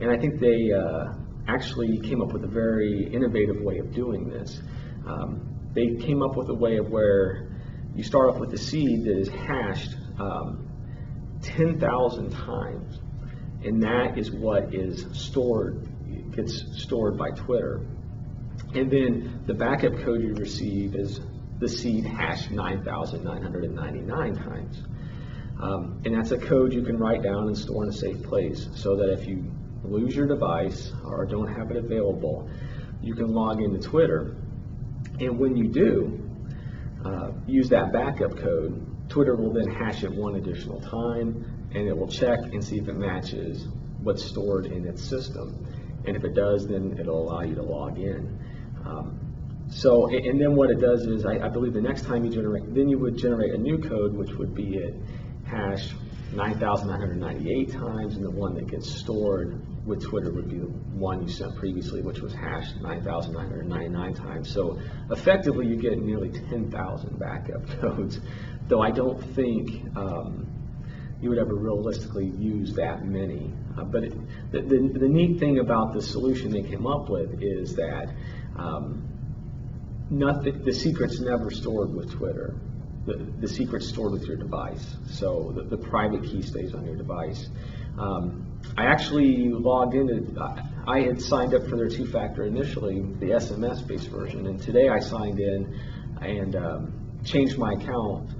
And 0.01 0.11
I 0.11 0.19
think 0.19 0.41
they 0.41 0.73
uh, 0.73 1.13
actually 1.49 1.99
came 1.99 2.23
up 2.23 2.33
with 2.33 2.45
a 2.45 2.49
very 2.49 3.13
innovative 3.13 3.61
way 3.61 3.79
of 3.79 3.93
doing 3.93 4.29
this. 4.29 4.61
Um, 5.07 5.71
they 5.75 5.97
came 5.97 6.23
up 6.23 6.37
with 6.37 6.49
a 6.49 6.55
way 6.55 6.77
of 6.77 6.89
where 6.89 7.49
you 7.95 8.03
start 8.03 8.31
off 8.31 8.39
with 8.39 8.53
a 8.53 8.59
seed 8.59 9.05
that 9.05 9.19
is 9.19 9.29
hashed 9.29 9.97
um, 10.19 10.69
10,000 11.43 12.31
times, 12.31 12.99
and 13.63 13.83
that 13.83 14.19
is 14.19 14.31
what 14.31 14.75
is 14.75 15.07
stored, 15.13 15.87
gets 16.35 16.65
stored 16.83 17.19
by 17.19 17.31
Twitter. 17.31 17.87
And 18.75 18.91
then 18.91 19.43
the 19.47 19.55
backup 19.55 19.97
code 19.99 20.23
you 20.23 20.35
receive 20.35 20.95
is 20.95 21.21
the 21.59 21.69
seed 21.69 22.05
hashed 22.05 22.51
9,999 22.51 24.35
times. 24.37 24.83
Um, 25.61 26.03
and 26.05 26.15
that's 26.15 26.33
a 26.33 26.39
code 26.39 26.73
you 26.73 26.83
can 26.83 26.99
write 26.99 27.23
down 27.23 27.47
and 27.47 27.57
store 27.57 27.85
in 27.85 27.91
a 27.91 27.93
safe 27.93 28.23
place 28.25 28.69
so 28.75 28.97
that 28.97 29.13
if 29.13 29.27
you 29.27 29.51
lose 29.85 30.15
your 30.15 30.27
device 30.27 30.93
or 31.05 31.25
don't 31.27 31.53
have 31.53 31.71
it 31.71 31.77
available, 31.77 32.49
you 33.03 33.15
can 33.15 33.33
log 33.33 33.61
into 33.61 33.79
Twitter. 33.79 34.37
And 35.21 35.39
when 35.39 35.57
you 35.57 35.69
do, 35.69 36.21
uh, 37.05 37.33
use 37.47 37.69
that 37.69 37.93
backup 37.93 38.37
code, 38.37 38.87
Twitter 39.09 39.37
will 39.37 39.53
then 39.53 39.69
hash 39.69 40.03
it 40.03 40.11
one 40.11 40.37
additional 40.37 40.81
time 40.81 41.69
and 41.75 41.87
it 41.87 41.97
will 41.97 42.09
check 42.09 42.39
and 42.39 42.65
see 42.65 42.79
if 42.79 42.89
it 42.89 42.97
matches 42.97 43.67
what's 44.01 44.25
stored 44.25 44.67
in 44.67 44.87
its 44.87 45.03
system. 45.03 45.67
And 46.07 46.17
if 46.17 46.25
it 46.25 46.35
does, 46.35 46.67
then 46.67 46.97
it'll 46.99 47.29
allow 47.29 47.43
you 47.43 47.55
to 47.57 47.63
log 47.63 47.99
in. 47.99 48.39
Um, 48.85 49.19
so, 49.69 50.09
and 50.09 50.41
then 50.41 50.55
what 50.55 50.71
it 50.71 50.81
does 50.81 51.07
is, 51.07 51.25
I, 51.25 51.39
I 51.39 51.49
believe 51.49 51.73
the 51.73 51.81
next 51.81 52.05
time 52.05 52.25
you 52.25 52.31
generate, 52.31 52.75
then 52.75 52.89
you 52.89 52.99
would 52.99 53.17
generate 53.17 53.55
a 53.55 53.59
new 53.59 53.79
code, 53.79 54.15
which 54.15 54.31
would 54.33 54.55
be 54.55 54.77
it 54.77 54.95
hash 55.47 55.91
9,998 56.33 57.73
times, 57.73 58.17
and 58.17 58.25
the 58.25 58.31
one 58.31 58.55
that 58.55 58.67
gets 58.67 58.91
stored 58.91 59.61
with 59.87 60.03
Twitter 60.03 60.33
would 60.33 60.49
be 60.49 60.59
the 60.59 60.67
one 60.67 61.23
you 61.23 61.29
sent 61.29 61.57
previously, 61.57 62.01
which 62.01 62.21
was 62.21 62.33
hashed 62.33 62.77
9,999 62.81 64.15
times. 64.15 64.53
So 64.53 64.79
effectively, 65.11 65.67
you 65.67 65.77
get 65.77 65.99
nearly 65.99 66.31
10,000 66.31 67.19
backup 67.19 67.67
codes, 67.81 68.19
though 68.69 68.81
I 68.81 68.91
don't 68.91 69.21
think 69.35 69.97
um, 69.97 70.47
you 71.21 71.29
would 71.29 71.39
ever 71.39 71.55
realistically 71.55 72.27
use 72.27 72.75
that 72.75 73.05
many. 73.05 73.53
Uh, 73.77 73.85
but 73.85 74.05
it, 74.05 74.53
the, 74.53 74.63
the, 74.63 74.99
the 75.01 75.09
neat 75.09 75.39
thing 75.39 75.59
about 75.59 75.93
the 75.93 76.03
solution 76.03 76.51
they 76.51 76.63
came 76.63 76.87
up 76.87 77.11
with 77.11 77.43
is 77.43 77.75
that 77.77 78.15
um, 78.57 79.07
nothing, 80.11 80.63
the 80.65 80.73
secret's 80.73 81.21
never 81.21 81.51
stored 81.51 81.95
with 81.95 82.11
Twitter. 82.11 82.57
The, 83.07 83.31
the 83.39 83.49
secret's 83.49 83.89
stored 83.89 84.13
with 84.13 84.23
your 84.23 84.37
device. 84.37 84.97
So 85.11 85.53
the, 85.55 85.65
the 85.65 85.77
private 85.77 86.23
key 86.23 86.41
stays 86.41 86.75
on 86.75 86.87
your 86.87 86.97
device. 86.97 87.49
Um, 87.99 88.54
I 88.77 88.87
actually 88.87 89.49
logged 89.51 89.95
into, 89.95 90.41
I- 90.41 90.63
I 90.87 91.01
had 91.01 91.21
signed 91.21 91.55
up 91.55 91.67
for 91.69 91.77
their 91.77 91.89
two-factor 91.89 92.45
initially, 92.45 93.01
the 93.21 93.33
SMS-based 93.33 94.09
version, 94.09 94.47
and 94.47 94.61
today 94.61 94.89
I 94.89 94.99
signed 94.99 95.41
in 95.41 95.81
and 96.21 96.57
um, 96.57 96.93
changed 97.25 97.57
my 97.59 97.73
account 97.73 98.31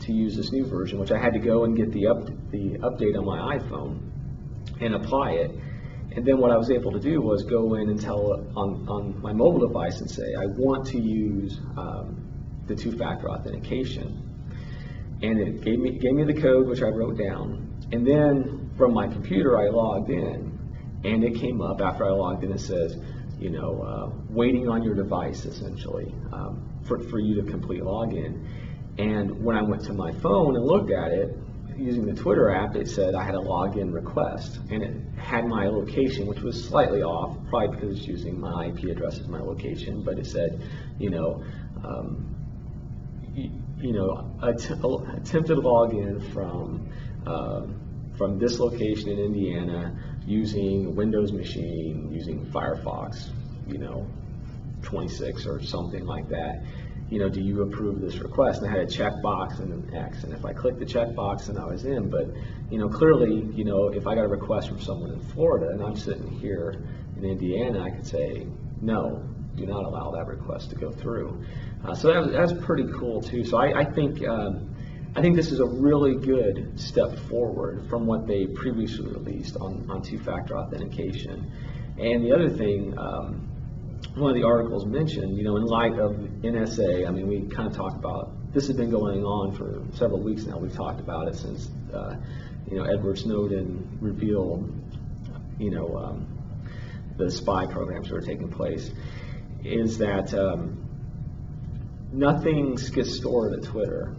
to 0.00 0.12
use 0.12 0.36
this 0.36 0.52
new 0.52 0.66
version, 0.66 0.98
which 0.98 1.12
I 1.12 1.18
had 1.18 1.32
to 1.32 1.38
go 1.38 1.64
and 1.64 1.76
get 1.76 1.92
the 1.92 2.06
up, 2.08 2.26
the 2.50 2.78
update 2.80 3.16
on 3.16 3.24
my 3.24 3.56
iPhone 3.56 4.00
and 4.80 4.94
apply 4.94 5.32
it. 5.32 5.50
And 6.16 6.24
then 6.26 6.38
what 6.38 6.50
I 6.50 6.56
was 6.56 6.70
able 6.70 6.92
to 6.92 7.00
do 7.00 7.20
was 7.20 7.42
go 7.44 7.74
in 7.74 7.88
and 7.88 8.00
tell 8.00 8.32
on, 8.56 8.86
on 8.88 9.20
my 9.22 9.32
mobile 9.32 9.66
device 9.66 10.00
and 10.00 10.10
say, 10.10 10.34
I 10.38 10.46
want 10.46 10.86
to 10.88 11.00
use 11.00 11.58
um, 11.76 12.22
the 12.66 12.74
two-factor 12.74 13.30
authentication. 13.30 14.20
And 15.22 15.38
it 15.40 15.62
gave 15.62 15.78
me, 15.78 15.98
gave 15.98 16.12
me 16.12 16.24
the 16.24 16.40
code, 16.40 16.68
which 16.68 16.82
I 16.82 16.88
wrote 16.88 17.16
down. 17.18 17.86
And 17.92 18.06
then 18.06 18.63
from 18.76 18.92
my 18.92 19.06
computer, 19.06 19.58
I 19.58 19.68
logged 19.68 20.10
in. 20.10 20.58
And 21.04 21.22
it 21.22 21.34
came 21.34 21.60
up 21.60 21.80
after 21.80 22.06
I 22.06 22.10
logged 22.10 22.44
in, 22.44 22.52
it 22.52 22.60
says, 22.60 22.96
you 23.38 23.50
know, 23.50 23.82
uh, 23.82 24.22
waiting 24.30 24.68
on 24.68 24.82
your 24.82 24.94
device, 24.94 25.44
essentially, 25.44 26.14
um, 26.32 26.66
for, 26.86 26.98
for 27.10 27.18
you 27.18 27.34
to 27.42 27.50
complete 27.50 27.82
login. 27.82 28.46
And 28.98 29.44
when 29.44 29.56
I 29.56 29.62
went 29.62 29.84
to 29.84 29.92
my 29.92 30.12
phone 30.12 30.56
and 30.56 30.64
looked 30.64 30.90
at 30.92 31.12
it, 31.12 31.36
using 31.76 32.06
the 32.06 32.14
Twitter 32.14 32.50
app, 32.50 32.76
it 32.76 32.88
said 32.88 33.14
I 33.14 33.24
had 33.24 33.34
a 33.34 33.38
login 33.40 33.92
request, 33.92 34.60
and 34.70 34.82
it 34.82 34.94
had 35.18 35.44
my 35.44 35.66
location, 35.66 36.26
which 36.26 36.40
was 36.40 36.64
slightly 36.64 37.02
off, 37.02 37.36
probably 37.48 37.76
because 37.76 37.98
it's 37.98 38.06
using 38.06 38.38
my 38.38 38.66
IP 38.66 38.84
address 38.90 39.18
as 39.18 39.26
my 39.28 39.40
location, 39.40 40.02
but 40.02 40.18
it 40.18 40.26
said, 40.26 40.62
you 40.98 41.10
know, 41.10 41.42
um, 41.84 42.34
y- 43.36 43.50
you 43.80 43.92
know, 43.92 44.30
att- 44.42 44.70
attempted 44.70 45.58
login 45.58 46.32
from, 46.32 46.88
um, 47.26 47.80
from 48.16 48.38
this 48.38 48.60
location 48.60 49.10
in 49.10 49.18
Indiana 49.18 49.96
using 50.26 50.94
Windows 50.94 51.32
machine, 51.32 52.10
using 52.12 52.44
Firefox, 52.46 53.30
you 53.66 53.78
know, 53.78 54.06
26 54.82 55.46
or 55.46 55.62
something 55.62 56.04
like 56.04 56.28
that. 56.28 56.62
you 57.10 57.18
know, 57.18 57.28
do 57.28 57.40
you 57.40 57.62
approve 57.62 58.00
this 58.00 58.16
request? 58.18 58.62
And 58.62 58.68
I 58.68 58.72
had 58.72 58.80
a 58.80 58.86
checkbox 58.86 59.60
and 59.60 59.72
an 59.72 59.94
X, 59.94 60.24
and 60.24 60.32
if 60.32 60.44
I 60.44 60.52
clicked 60.52 60.78
the 60.78 60.86
checkbox, 60.86 61.46
then 61.46 61.58
I 61.58 61.66
was 61.66 61.84
in. 61.84 62.08
But, 62.08 62.28
you 62.70 62.78
know, 62.78 62.88
clearly, 62.88 63.46
you 63.54 63.64
know, 63.64 63.88
if 63.88 64.06
I 64.06 64.14
got 64.14 64.24
a 64.24 64.28
request 64.28 64.68
from 64.68 64.80
someone 64.80 65.10
in 65.10 65.20
Florida 65.20 65.68
and 65.68 65.82
I'm 65.82 65.96
sitting 65.96 66.28
here 66.40 66.82
in 67.16 67.24
Indiana, 67.24 67.82
I 67.82 67.90
could 67.90 68.06
say, 68.06 68.46
no, 68.80 69.22
do 69.54 69.66
not 69.66 69.84
allow 69.84 70.10
that 70.12 70.26
request 70.26 70.70
to 70.70 70.76
go 70.76 70.90
through. 70.90 71.44
Uh, 71.84 71.94
so 71.94 72.08
that 72.08 72.22
was, 72.22 72.32
that's 72.32 72.64
pretty 72.64 72.90
cool 72.98 73.20
too. 73.20 73.44
So 73.44 73.58
I, 73.58 73.80
I 73.80 73.84
think, 73.84 74.26
um, 74.26 74.73
I 75.16 75.22
think 75.22 75.36
this 75.36 75.52
is 75.52 75.60
a 75.60 75.66
really 75.66 76.16
good 76.16 76.72
step 76.78 77.16
forward 77.28 77.88
from 77.88 78.04
what 78.04 78.26
they 78.26 78.46
previously 78.46 79.06
released 79.06 79.56
on, 79.56 79.88
on 79.88 80.02
two-factor 80.02 80.58
authentication. 80.58 81.52
And 81.98 82.24
the 82.24 82.32
other 82.32 82.50
thing, 82.50 82.98
um, 82.98 83.48
one 84.16 84.30
of 84.30 84.34
the 84.34 84.42
articles 84.42 84.84
mentioned, 84.84 85.36
you 85.36 85.44
know, 85.44 85.56
in 85.56 85.66
light 85.66 86.00
of 86.00 86.16
NSA, 86.42 87.06
I 87.06 87.10
mean, 87.12 87.28
we 87.28 87.42
kind 87.42 87.68
of 87.68 87.76
talked 87.76 87.96
about, 87.96 88.52
this 88.52 88.66
has 88.66 88.76
been 88.76 88.90
going 88.90 89.22
on 89.22 89.54
for 89.54 89.84
several 89.96 90.20
weeks 90.20 90.46
now. 90.46 90.58
We've 90.58 90.74
talked 90.74 90.98
about 90.98 91.28
it 91.28 91.36
since, 91.36 91.70
uh, 91.92 92.16
you 92.68 92.76
know, 92.76 92.82
Edward 92.82 93.16
Snowden 93.16 93.98
revealed, 94.00 94.68
you 95.60 95.70
know, 95.70 95.96
um, 95.96 96.26
the 97.18 97.30
spy 97.30 97.66
programs 97.66 98.08
that 98.08 98.14
were 98.14 98.20
taking 98.20 98.50
place, 98.50 98.90
is 99.62 99.96
that 99.98 100.34
um, 100.34 100.84
nothing 102.12 102.74
gets 102.74 103.16
stored 103.16 103.52
at 103.52 103.62
Twitter 103.62 104.16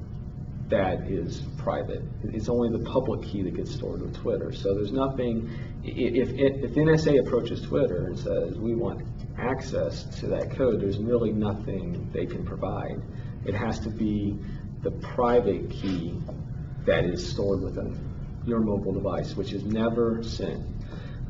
that 0.69 1.07
is 1.07 1.43
private. 1.57 2.01
It's 2.23 2.49
only 2.49 2.69
the 2.69 2.83
public 2.89 3.21
key 3.21 3.43
that 3.43 3.55
gets 3.55 3.73
stored 3.73 4.01
with 4.01 4.15
Twitter. 4.15 4.51
So 4.51 4.73
there's 4.73 4.91
nothing, 4.91 5.49
if, 5.83 6.29
if, 6.29 6.71
NSA 6.71 7.19
approaches 7.19 7.61
Twitter 7.61 8.07
and 8.07 8.17
says, 8.17 8.57
we 8.57 8.73
want 8.73 9.03
access 9.37 10.03
to 10.19 10.27
that 10.27 10.55
code, 10.55 10.81
there's 10.81 10.97
really 10.97 11.31
nothing 11.31 12.09
they 12.11 12.25
can 12.25 12.43
provide. 12.43 13.01
It 13.45 13.53
has 13.53 13.79
to 13.81 13.89
be 13.89 14.39
the 14.81 14.91
private 14.91 15.69
key 15.69 16.19
that 16.85 17.05
is 17.05 17.27
stored 17.27 17.61
within 17.61 17.99
your 18.45 18.59
mobile 18.59 18.93
device, 18.93 19.35
which 19.35 19.53
is 19.53 19.63
never 19.63 20.23
sent 20.23 20.63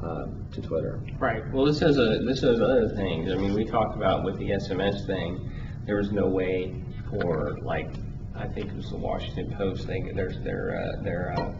um, 0.01 0.45
to 0.53 0.61
Twitter. 0.61 1.01
Right, 1.19 1.43
well, 1.53 1.65
this 1.65 1.81
is 1.81 1.97
a, 1.97 2.19
this 2.25 2.43
is 2.43 2.61
other 2.61 2.93
things, 2.95 3.31
I 3.31 3.35
mean, 3.35 3.53
we 3.53 3.65
talked 3.65 3.95
about 3.95 4.23
with 4.23 4.37
the 4.37 4.51
SMS 4.51 5.05
thing, 5.07 5.51
there 5.85 5.97
was 5.97 6.11
no 6.11 6.27
way 6.27 6.83
for, 7.09 7.57
like, 7.61 7.91
I 8.37 8.47
think 8.47 8.71
it 8.71 8.75
was 8.75 8.89
the 8.89 8.97
Washington 8.97 9.55
Post 9.57 9.87
thing, 9.87 10.11
there's 10.13 10.37
their, 10.43 10.75
uh, 10.75 11.03
their, 11.03 11.33
uh, 11.37 11.53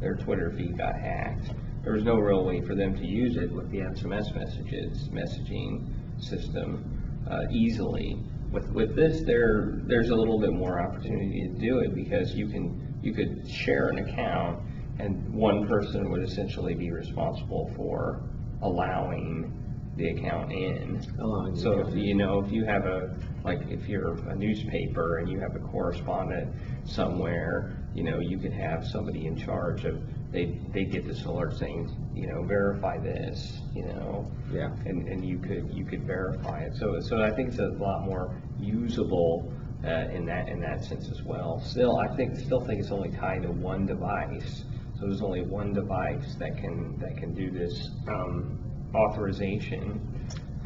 their 0.00 0.14
Twitter 0.16 0.52
feed 0.56 0.76
got 0.76 0.94
hacked. 0.94 1.52
There 1.82 1.94
was 1.94 2.04
no 2.04 2.16
real 2.16 2.44
way 2.44 2.60
for 2.60 2.74
them 2.74 2.94
to 2.96 3.06
use 3.06 3.36
it 3.36 3.50
with 3.50 3.70
the 3.70 3.78
SMS 3.78 4.34
messages, 4.34 5.08
messaging 5.08 5.88
system, 6.22 7.24
uh, 7.30 7.44
easily. 7.50 8.18
With, 8.52 8.70
with 8.72 8.94
this, 8.94 9.22
there, 9.24 9.80
there's 9.86 10.10
a 10.10 10.14
little 10.14 10.38
bit 10.38 10.52
more 10.52 10.80
opportunity 10.80 11.48
to 11.48 11.58
do 11.58 11.78
it, 11.80 11.94
because 11.94 12.34
you 12.34 12.48
can, 12.48 12.98
you 13.02 13.14
could 13.14 13.48
share 13.50 13.88
an 13.88 13.98
account, 13.98 14.62
and 14.98 15.32
one 15.32 15.66
person 15.66 16.10
would 16.10 16.22
essentially 16.22 16.74
be 16.74 16.90
responsible 16.90 17.70
for 17.74 18.22
allowing 18.62 19.67
the 19.98 20.10
account 20.10 20.52
in. 20.52 21.00
The 21.16 21.52
So 21.54 21.80
if 21.80 21.94
you 21.94 22.14
know, 22.14 22.40
if 22.44 22.52
you 22.52 22.64
have 22.64 22.86
a, 22.86 23.16
like, 23.44 23.60
if 23.68 23.88
you're 23.88 24.14
a 24.28 24.34
newspaper 24.34 25.18
and 25.18 25.28
you 25.28 25.40
have 25.40 25.54
a 25.56 25.58
correspondent 25.58 26.54
somewhere, 26.84 27.76
you 27.94 28.04
know, 28.04 28.20
you 28.20 28.38
could 28.38 28.52
have 28.52 28.86
somebody 28.86 29.26
in 29.26 29.36
charge 29.36 29.84
of, 29.84 30.00
they, 30.30 30.60
they 30.72 30.84
get 30.84 31.06
this 31.06 31.24
alert 31.24 31.58
saying, 31.58 31.90
you 32.14 32.28
know, 32.28 32.44
verify 32.44 32.98
this, 32.98 33.60
you 33.74 33.84
know? 33.86 34.30
Yeah. 34.52 34.70
And, 34.86 35.08
and 35.08 35.24
you 35.24 35.38
could, 35.38 35.70
you 35.72 35.84
could 35.84 36.06
verify 36.06 36.60
it. 36.60 36.76
So, 36.76 37.00
so 37.00 37.22
I 37.22 37.34
think 37.34 37.48
it's 37.48 37.58
a 37.58 37.68
lot 37.68 38.04
more 38.04 38.40
usable, 38.60 39.52
uh, 39.84 40.10
in 40.12 40.24
that, 40.26 40.48
in 40.48 40.60
that 40.60 40.84
sense 40.84 41.08
as 41.10 41.22
well. 41.22 41.60
Still, 41.60 41.98
I 41.98 42.14
think, 42.16 42.38
still 42.38 42.60
think 42.60 42.80
it's 42.80 42.92
only 42.92 43.10
tied 43.10 43.42
to 43.42 43.50
one 43.50 43.86
device. 43.86 44.64
So 44.94 45.06
there's 45.06 45.22
only 45.22 45.42
one 45.42 45.72
device 45.72 46.34
that 46.38 46.56
can, 46.56 46.98
that 46.98 47.16
can 47.16 47.32
do 47.32 47.50
this, 47.50 47.90
um, 48.08 48.58
authorization, 48.94 50.00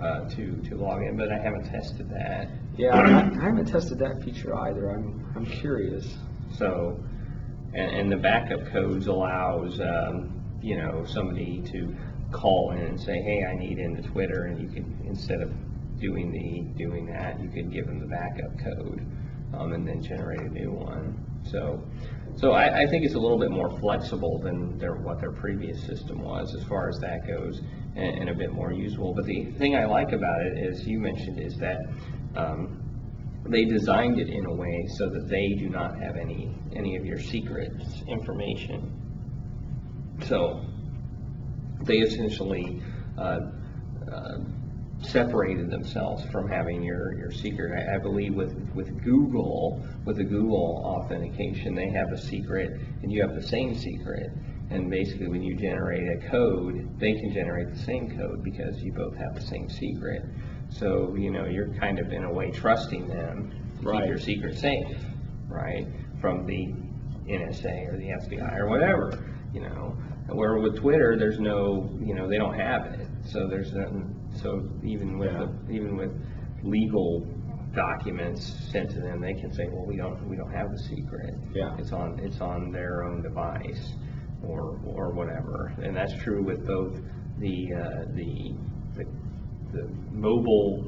uh, 0.00 0.28
to, 0.30 0.56
to 0.68 0.76
log 0.76 1.02
in, 1.02 1.16
but 1.16 1.30
I 1.30 1.38
haven't 1.38 1.64
tested 1.64 2.10
that. 2.10 2.48
Yeah, 2.76 2.96
I 2.96 3.02
I 3.40 3.44
haven't 3.44 3.66
tested 3.66 3.98
that 4.00 4.22
feature 4.22 4.54
either. 4.56 4.90
I'm, 4.90 5.30
I'm 5.36 5.46
curious. 5.46 6.16
So, 6.56 6.98
and, 7.74 7.90
and 7.90 8.12
the 8.12 8.16
backup 8.16 8.66
codes 8.66 9.06
allows, 9.06 9.80
um, 9.80 10.40
you 10.62 10.76
know, 10.76 11.04
somebody 11.06 11.62
to 11.72 11.94
call 12.32 12.72
in 12.72 12.78
and 12.78 13.00
say, 13.00 13.20
hey, 13.20 13.44
I 13.44 13.54
need 13.54 13.78
into 13.78 14.02
Twitter, 14.02 14.44
and 14.46 14.60
you 14.60 14.68
can, 14.68 15.04
instead 15.06 15.40
of 15.40 15.52
doing 16.00 16.32
the, 16.32 16.82
doing 16.82 17.06
that, 17.06 17.40
you 17.40 17.48
could 17.48 17.72
give 17.72 17.86
them 17.86 18.00
the 18.00 18.06
backup 18.06 18.58
code, 18.58 19.06
um, 19.54 19.72
and 19.72 19.86
then 19.86 20.02
generate 20.02 20.40
a 20.40 20.48
new 20.48 20.72
one. 20.72 21.18
So, 21.44 21.82
so 22.36 22.52
I, 22.52 22.82
I 22.82 22.86
think 22.86 23.04
it's 23.04 23.14
a 23.14 23.18
little 23.18 23.38
bit 23.38 23.50
more 23.50 23.70
flexible 23.80 24.40
than 24.42 24.78
their, 24.78 24.94
what 24.94 25.20
their 25.20 25.32
previous 25.32 25.84
system 25.84 26.22
was 26.22 26.54
as 26.54 26.64
far 26.64 26.88
as 26.88 26.98
that 26.98 27.26
goes, 27.26 27.60
and, 27.94 28.18
and 28.18 28.30
a 28.30 28.34
bit 28.34 28.52
more 28.52 28.72
usable. 28.72 29.14
But 29.14 29.26
the 29.26 29.52
thing 29.58 29.76
I 29.76 29.84
like 29.84 30.12
about 30.12 30.40
it, 30.42 30.58
as 30.70 30.86
you 30.86 30.98
mentioned, 30.98 31.40
is 31.40 31.56
that, 31.58 31.78
um, 32.36 32.78
they 33.44 33.64
designed 33.64 34.20
it 34.20 34.28
in 34.28 34.46
a 34.46 34.54
way 34.54 34.86
so 34.96 35.08
that 35.08 35.28
they 35.28 35.48
do 35.58 35.68
not 35.68 35.98
have 36.00 36.16
any, 36.16 36.54
any 36.76 36.96
of 36.96 37.04
your 37.04 37.18
secret 37.18 37.72
information. 38.06 38.98
So 40.28 40.64
they 41.82 41.98
essentially 41.98 42.80
uh, 43.18 43.40
uh, 44.10 44.38
separated 45.02 45.70
themselves 45.70 46.24
from 46.30 46.48
having 46.48 46.82
your, 46.82 47.14
your 47.18 47.30
secret. 47.30 47.72
I, 47.72 47.96
I 47.96 47.98
believe 47.98 48.34
with, 48.34 48.54
with 48.74 49.02
Google, 49.02 49.82
with 50.04 50.16
the 50.16 50.24
Google 50.24 50.82
authentication, 50.84 51.74
they 51.74 51.90
have 51.90 52.12
a 52.12 52.18
secret 52.18 52.80
and 53.02 53.10
you 53.12 53.20
have 53.22 53.34
the 53.34 53.42
same 53.42 53.74
secret. 53.74 54.30
And 54.70 54.90
basically, 54.90 55.28
when 55.28 55.42
you 55.42 55.54
generate 55.54 56.08
a 56.08 56.28
code, 56.30 56.98
they 56.98 57.12
can 57.12 57.32
generate 57.32 57.70
the 57.74 57.78
same 57.78 58.16
code 58.16 58.42
because 58.42 58.82
you 58.82 58.92
both 58.92 59.14
have 59.16 59.34
the 59.34 59.42
same 59.42 59.68
secret. 59.68 60.22
So, 60.70 61.14
you 61.16 61.30
know, 61.30 61.44
you're 61.44 61.74
kind 61.74 61.98
of 61.98 62.10
in 62.12 62.24
a 62.24 62.32
way 62.32 62.50
trusting 62.50 63.06
them 63.08 63.52
to 63.82 63.88
Right. 63.88 64.00
keep 64.02 64.08
your 64.08 64.18
secret 64.18 64.58
safe, 64.58 64.96
right? 65.48 65.86
From 66.20 66.46
the 66.46 66.72
NSA 67.28 67.92
or 67.92 67.98
the 67.98 68.08
FBI 68.08 68.56
or 68.58 68.68
whatever, 68.68 69.22
you 69.52 69.60
know. 69.60 69.96
Where 70.28 70.56
with 70.58 70.76
Twitter, 70.76 71.16
there's 71.18 71.38
no, 71.40 71.90
you 72.00 72.14
know, 72.14 72.28
they 72.28 72.38
don't 72.38 72.54
have 72.54 72.86
it. 72.86 73.06
So 73.26 73.48
there's 73.48 73.72
nothing, 73.74 74.14
so 74.42 74.68
even 74.84 75.18
with, 75.18 75.32
the- 75.32 75.72
even 75.72 75.96
with 75.96 76.10
legal 76.62 77.26
documents 77.74 78.52
sent 78.70 78.90
to 78.90 79.00
them, 79.00 79.20
they 79.20 79.32
can 79.34 79.52
say, 79.52 79.66
well, 79.72 79.86
we 79.86 79.96
don't, 79.96 80.28
we 80.28 80.36
don't 80.36 80.52
have 80.52 80.70
the 80.70 80.78
secret. 80.78 81.34
Yeah. 81.54 81.74
It's 81.78 81.92
on, 81.92 82.18
it's 82.22 82.40
on 82.40 82.70
their 82.70 83.04
own 83.04 83.22
device 83.22 83.94
or, 84.46 84.78
or 84.86 85.12
whatever. 85.14 85.72
And 85.82 85.96
that's 85.96 86.14
true 86.22 86.42
with 86.44 86.66
both 86.66 86.98
the, 87.38 87.68
uh, 87.74 88.04
the, 88.14 88.54
the 88.96 89.04
the 89.72 89.88
mobile 90.10 90.84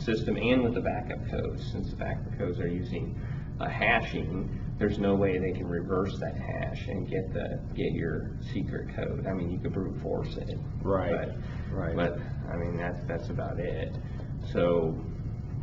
system 0.00 0.36
and 0.36 0.64
with 0.64 0.74
the 0.74 0.80
backup 0.80 1.20
codes, 1.30 1.70
since 1.70 1.90
the 1.90 1.96
backup 1.96 2.36
codes 2.36 2.58
are 2.58 2.66
using 2.66 3.14
uh, 3.60 3.68
hashing, 3.68 4.50
there's 4.78 4.98
no 4.98 5.14
way 5.14 5.38
they 5.38 5.52
can 5.52 5.66
reverse 5.66 6.18
that 6.18 6.36
hash 6.36 6.86
and 6.88 7.08
get 7.08 7.32
the, 7.32 7.58
get 7.74 7.92
your 7.92 8.32
secret 8.52 8.94
code. 8.94 9.26
I 9.26 9.32
mean, 9.32 9.50
you 9.50 9.58
could 9.58 9.72
brute 9.72 10.00
force 10.02 10.36
it. 10.36 10.58
Right, 10.82 11.12
but- 11.12 11.74
right. 11.74 11.96
But, 11.96 12.18
I 12.52 12.56
mean, 12.56 12.76
that's, 12.76 12.98
that's 13.08 13.30
about 13.30 13.58
it. 13.58 13.96
So, 14.52 14.94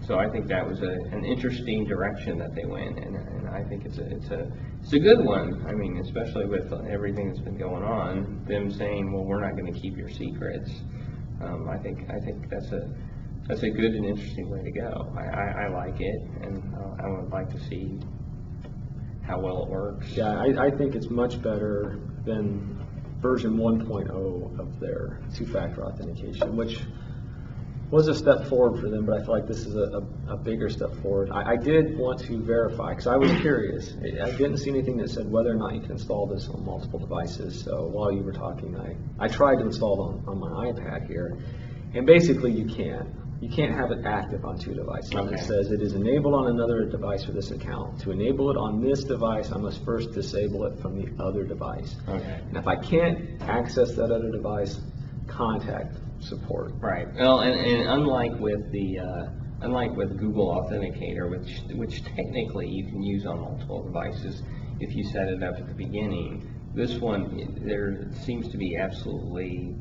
so 0.05 0.17
I 0.19 0.29
think 0.29 0.47
that 0.47 0.67
was 0.67 0.81
a, 0.81 0.91
an 1.15 1.23
interesting 1.23 1.85
direction 1.85 2.37
that 2.39 2.55
they 2.55 2.65
went, 2.65 2.97
and, 2.97 3.15
and 3.15 3.47
I 3.47 3.63
think 3.63 3.85
it's 3.85 3.99
a, 3.99 4.05
it's 4.15 4.29
a, 4.31 4.51
it's 4.81 4.93
a 4.93 4.99
good 4.99 5.23
one. 5.23 5.63
I 5.67 5.73
mean, 5.73 5.97
especially 5.99 6.45
with 6.45 6.73
everything 6.89 7.27
that's 7.29 7.39
been 7.39 7.57
going 7.57 7.83
on, 7.83 8.43
them 8.47 8.69
saying, 8.71 9.13
well, 9.13 9.23
we're 9.23 9.39
not 9.39 9.55
gonna 9.55 9.71
keep 9.71 9.95
your 9.95 10.09
secrets. 10.09 10.71
Um, 11.41 11.69
I 11.69 11.77
think, 11.77 12.09
I 12.09 12.19
think 12.19 12.49
that's 12.49 12.71
a, 12.71 12.89
that's 13.47 13.63
a 13.63 13.69
good 13.69 13.93
and 13.93 14.05
interesting 14.05 14.49
way 14.49 14.63
to 14.63 14.71
go. 14.71 15.13
I, 15.15 15.21
I, 15.23 15.63
I 15.65 15.67
like 15.69 16.01
it, 16.01 16.21
and 16.41 16.73
uh, 16.75 17.03
I 17.05 17.09
would 17.09 17.31
like 17.31 17.49
to 17.51 17.59
see 17.69 17.99
how 19.25 19.39
well 19.39 19.63
it 19.63 19.69
works. 19.69 20.09
Yeah, 20.11 20.31
I, 20.31 20.65
I 20.65 20.71
think 20.71 20.95
it's 20.95 21.09
much 21.09 21.41
better 21.41 21.99
than 22.25 22.79
version 23.21 23.57
1.0 23.57 24.59
of 24.59 24.79
their 24.79 25.21
two-factor 25.33 25.85
authentication, 25.85 26.57
which 26.57 26.79
was 27.89 28.07
a 28.07 28.15
step 28.15 28.47
forward 28.47 28.81
for 28.81 28.89
them, 28.89 29.05
but 29.05 29.21
I 29.21 29.23
feel 29.23 29.35
like 29.35 29.47
this 29.47 29.65
is 29.65 29.75
a, 29.75 30.01
a, 30.27 30.33
a 30.33 30.37
bigger 30.37 30.67
step 30.69 30.93
forward. 31.01 31.29
I, 31.31 31.51
I 31.51 31.55
did 31.55 31.97
want 31.97 32.19
to 32.21 32.43
verify, 32.43 32.89
because 32.89 33.07
I 33.07 33.15
was 33.15 33.31
curious. 33.39 33.93
I 34.01 34.31
didn't 34.31 34.57
see 34.57 34.71
anything 34.71 34.97
that 34.97 35.09
said 35.09 35.31
whether 35.31 35.51
or 35.51 35.55
not 35.55 35.73
you 35.75 35.81
can 35.81 35.91
install 35.91 36.25
this 36.25 36.49
on 36.49 36.65
multiple 36.65 36.99
devices, 36.99 37.63
so 37.63 37.85
while 37.85 38.11
you 38.11 38.23
were 38.23 38.33
talking, 38.33 38.75
I, 38.75 38.95
I 39.23 39.27
tried 39.27 39.57
to 39.57 39.65
install 39.67 39.93
it 39.93 40.27
on, 40.27 40.27
on 40.27 40.39
my 40.39 40.71
iPad 40.71 41.07
here, 41.07 41.37
and 41.93 42.05
basically 42.05 42.51
you 42.51 42.65
can't. 42.65 43.07
You 43.43 43.49
can't 43.49 43.75
have 43.75 43.91
it 43.91 44.05
active 44.05 44.45
on 44.45 44.57
two 44.57 44.73
devices. 44.73 45.13
Okay. 45.13 45.35
It 45.35 45.39
says 45.39 45.69
it 45.71 45.81
is 45.81 45.95
enabled 45.95 46.33
on 46.33 46.47
another 46.47 46.85
device 46.85 47.25
for 47.25 47.33
this 47.33 47.51
account. 47.51 47.99
To 47.99 48.11
enable 48.11 48.49
it 48.51 48.55
on 48.55 48.81
this 48.81 49.03
device, 49.03 49.51
I 49.51 49.57
must 49.57 49.83
first 49.83 50.13
disable 50.13 50.63
it 50.63 50.79
from 50.79 50.95
the 50.95 51.11
other 51.21 51.43
device. 51.43 51.97
Okay. 52.07 52.39
And 52.47 52.55
if 52.55 52.67
I 52.67 52.77
can't 52.77 53.41
access 53.41 53.95
that 53.95 54.11
other 54.11 54.31
device, 54.31 54.79
contact 55.27 55.97
support. 56.21 56.71
Right, 56.79 57.13
well, 57.15 57.41
and, 57.41 57.53
and 57.59 57.89
unlike 57.89 58.31
with 58.39 58.71
the, 58.71 58.99
uh, 58.99 59.29
unlike 59.59 59.91
with 59.91 60.17
Google 60.17 60.47
Authenticator, 60.47 61.29
which, 61.29 61.59
which 61.75 62.01
technically 62.15 62.69
you 62.69 62.85
can 62.85 63.03
use 63.03 63.25
on 63.25 63.41
multiple 63.41 63.83
devices 63.83 64.41
if 64.79 64.95
you 64.95 65.03
set 65.11 65.27
it 65.27 65.43
up 65.43 65.55
at 65.59 65.67
the 65.67 65.73
beginning, 65.73 66.49
this 66.73 66.95
one, 66.95 67.59
there 67.65 68.09
seems 68.23 68.47
to 68.51 68.57
be 68.57 68.77
absolutely, 68.77 69.75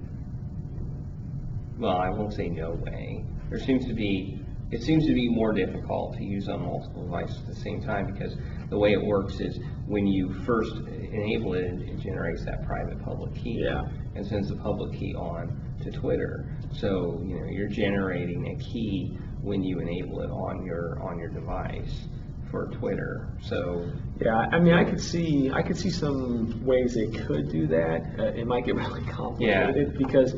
well, 1.79 1.97
I 1.97 2.11
won't 2.11 2.33
say 2.33 2.49
no 2.49 2.73
way. 2.73 3.25
There 3.53 3.61
seems 3.61 3.85
to 3.85 3.93
be, 3.93 4.41
it 4.71 4.83
seems 4.83 5.07
to 5.07 5.13
be 5.13 5.29
more 5.29 5.53
difficult 5.53 6.17
to 6.17 6.25
use 6.25 6.49
on 6.49 6.65
multiple 6.65 7.03
devices 7.03 7.37
at 7.41 7.55
the 7.55 7.61
same 7.61 7.83
time 7.83 8.11
because 8.11 8.35
the 8.71 8.79
way 8.79 8.93
it 8.93 9.05
works 9.05 9.41
is 9.41 9.59
when 9.87 10.07
you 10.07 10.33
first 10.47 10.75
enable 10.75 11.53
it, 11.53 11.65
it 11.65 12.01
generates 12.01 12.47
that 12.47 12.67
private 12.67 13.05
public 13.05 13.35
key. 13.35 13.59
Yeah. 13.63 13.83
And 14.15 14.27
sends 14.27 14.49
the 14.49 14.57
public 14.57 14.99
key 14.99 15.15
on 15.15 15.61
to 15.83 15.91
Twitter. 15.91 16.47
So, 16.73 17.21
you 17.27 17.41
know, 17.41 17.47
you're 17.51 17.69
generating 17.69 18.59
a 18.59 18.63
key 18.63 19.19
when 19.43 19.63
you 19.63 19.81
enable 19.81 20.23
it 20.23 20.31
on 20.31 20.65
your, 20.65 21.03
on 21.03 21.19
your 21.19 21.29
device 21.29 22.07
for 22.51 22.69
Twitter. 22.69 23.37
So, 23.43 23.87
Yeah, 24.19 24.47
I 24.51 24.59
mean, 24.61 24.73
I 24.73 24.85
could 24.85 25.01
see, 25.01 25.51
I 25.53 25.61
could 25.61 25.77
see 25.77 25.91
some 25.91 26.65
ways 26.65 26.95
they 26.95 27.09
could 27.09 27.51
do 27.51 27.67
that. 27.67 28.01
Uh, 28.19 28.23
it 28.29 28.47
might 28.47 28.65
get 28.65 28.75
really 28.77 29.03
complicated 29.05 29.99
because, 29.99 30.37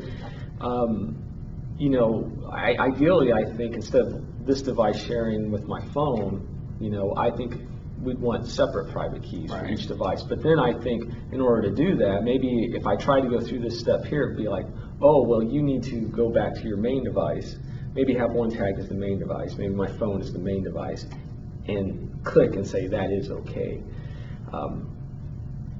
um, 0.59 1.24
you 1.77 1.89
know, 1.89 2.31
I, 2.51 2.75
ideally, 2.79 3.33
I 3.33 3.43
think 3.55 3.75
instead 3.75 4.01
of 4.01 4.45
this 4.45 4.61
device 4.61 5.03
sharing 5.05 5.51
with 5.51 5.65
my 5.65 5.81
phone, 5.93 6.47
you 6.79 6.89
know, 6.89 7.13
I 7.17 7.31
think 7.31 7.55
we'd 8.01 8.19
want 8.19 8.47
separate 8.47 8.91
private 8.91 9.23
keys 9.23 9.49
for 9.51 9.57
Right. 9.57 9.71
each 9.71 9.87
device. 9.87 10.23
But 10.23 10.43
then 10.43 10.59
I 10.59 10.73
think 10.81 11.03
in 11.31 11.41
order 11.41 11.69
to 11.69 11.75
do 11.75 11.95
that, 11.97 12.23
maybe 12.23 12.71
if 12.73 12.85
I 12.85 12.95
try 12.95 13.19
to 13.19 13.27
go 13.27 13.39
through 13.41 13.59
this 13.59 13.79
step 13.79 14.05
here, 14.05 14.23
it'd 14.23 14.37
be 14.37 14.47
like, 14.47 14.65
oh, 15.01 15.23
well, 15.23 15.43
you 15.43 15.61
need 15.61 15.83
to 15.83 16.01
go 16.09 16.29
back 16.29 16.53
to 16.55 16.67
your 16.67 16.77
main 16.77 17.03
device. 17.03 17.55
Maybe 17.93 18.13
have 18.13 18.31
one 18.31 18.49
tagged 18.49 18.79
as 18.79 18.87
the 18.89 18.95
main 18.95 19.19
device. 19.19 19.55
Maybe 19.57 19.73
my 19.73 19.87
phone 19.97 20.21
is 20.21 20.31
the 20.33 20.39
main 20.39 20.63
device, 20.63 21.05
and 21.67 22.23
click 22.23 22.55
and 22.55 22.67
say 22.67 22.87
that 22.87 23.11
is 23.11 23.31
okay. 23.31 23.81
Um, 24.51 24.95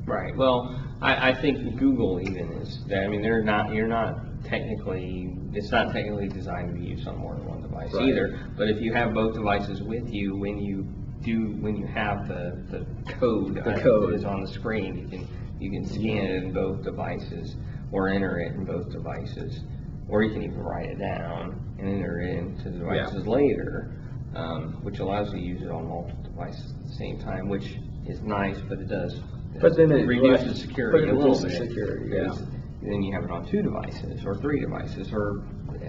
right, 0.06 0.36
well, 0.36 0.82
I, 1.02 1.32
I 1.32 1.42
think 1.42 1.78
Google 1.78 2.22
even 2.22 2.54
is, 2.54 2.84
that 2.88 3.04
I 3.04 3.08
mean, 3.08 3.22
they're 3.22 3.44
not, 3.44 3.74
you're 3.74 3.88
not 3.88 4.25
technically, 4.46 5.36
it's 5.54 5.72
not 5.72 5.92
technically 5.92 6.28
designed 6.28 6.70
to 6.70 6.74
be 6.80 6.86
used 6.86 7.08
on 7.08 7.18
more 7.18 7.36
than 7.36 7.46
one 7.46 7.62
device 7.62 7.94
Right. 7.94 8.10
either. 8.10 8.40
But 8.58 8.70
if 8.70 8.82
you 8.82 8.94
have 8.94 9.14
both 9.14 9.34
devices 9.36 9.82
with 9.82 10.12
you, 10.12 10.36
when 10.38 10.58
you 10.60 10.88
do, 11.22 11.56
when 11.60 11.76
you 11.76 11.88
have 11.88 12.28
the, 12.28 12.62
the 12.70 12.86
code. 13.14 13.56
The 13.56 13.72
uh, 13.76 13.80
code. 13.82 14.14
Is 14.14 14.26
on 14.26 14.42
the 14.42 14.48
screen, 14.48 14.96
you 14.98 15.08
can, 15.08 15.28
you 15.60 15.72
can 15.72 15.86
scan 15.88 16.26
it 16.26 16.44
in 16.44 16.54
both 16.54 16.84
devices 16.84 17.56
or 17.92 18.10
enter 18.10 18.40
it 18.40 18.54
in 18.54 18.66
both 18.66 18.92
devices. 18.92 19.62
Or 20.08 20.22
you 20.22 20.32
can 20.32 20.44
even 20.44 20.60
write 20.60 20.90
it 20.90 21.00
down 21.00 21.60
and 21.80 21.90
enter 21.90 22.20
it 22.20 22.38
into 22.38 22.70
the 22.70 22.86
Yeah. 22.86 23.06
devices 23.06 23.26
later, 23.28 23.92
um, 24.36 24.74
which 24.84 25.00
allows 25.00 25.34
you 25.34 25.40
to 25.40 25.46
use 25.46 25.62
it 25.64 25.70
on 25.72 25.88
multiple 25.88 26.24
devices 26.24 26.74
at 26.80 26.84
the 26.88 26.94
same 26.94 27.18
time, 27.20 27.48
which 27.50 27.78
is 28.06 28.22
nice, 28.22 28.60
but 28.70 28.78
it 28.80 28.88
does. 28.88 29.20
But 29.60 29.76
then 29.78 29.92
it- 29.92 30.06
Reduces 30.06 30.62
security 30.62 31.08
it 31.08 31.14
a 31.14 31.18
little 31.18 31.42
bit. 31.42 31.52
security, 31.54 32.12
yeah. 32.14 32.24
because 32.26 32.44
Then 32.86 33.02
you 33.02 33.14
have 33.14 33.24
it 33.24 33.32
on 33.32 33.46
two 33.46 33.64
devices, 33.64 34.24
or 34.26 34.36
three 34.36 34.60
devices, 34.60 35.12
or 35.12 35.44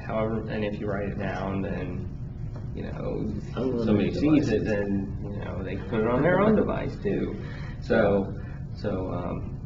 however, 0.06 0.48
and 0.48 0.64
if 0.64 0.80
you 0.80 0.86
write 0.86 1.08
it 1.08 1.18
down, 1.18 1.60
then, 1.60 2.08
you 2.74 2.84
know, 2.84 3.32
somebody 3.84 4.12
sees 4.12 4.48
it, 4.48 4.64
then, 4.64 5.16
you 5.22 5.44
know, 5.44 5.62
they 5.62 5.76
put 5.76 6.00
it 6.00 6.08
on 6.08 6.22
their 6.22 6.40
own 6.40 6.56
device 6.56 6.96
too. 7.02 7.36
So, 7.82 8.34
so, 8.74 9.10
um, 9.12 9.56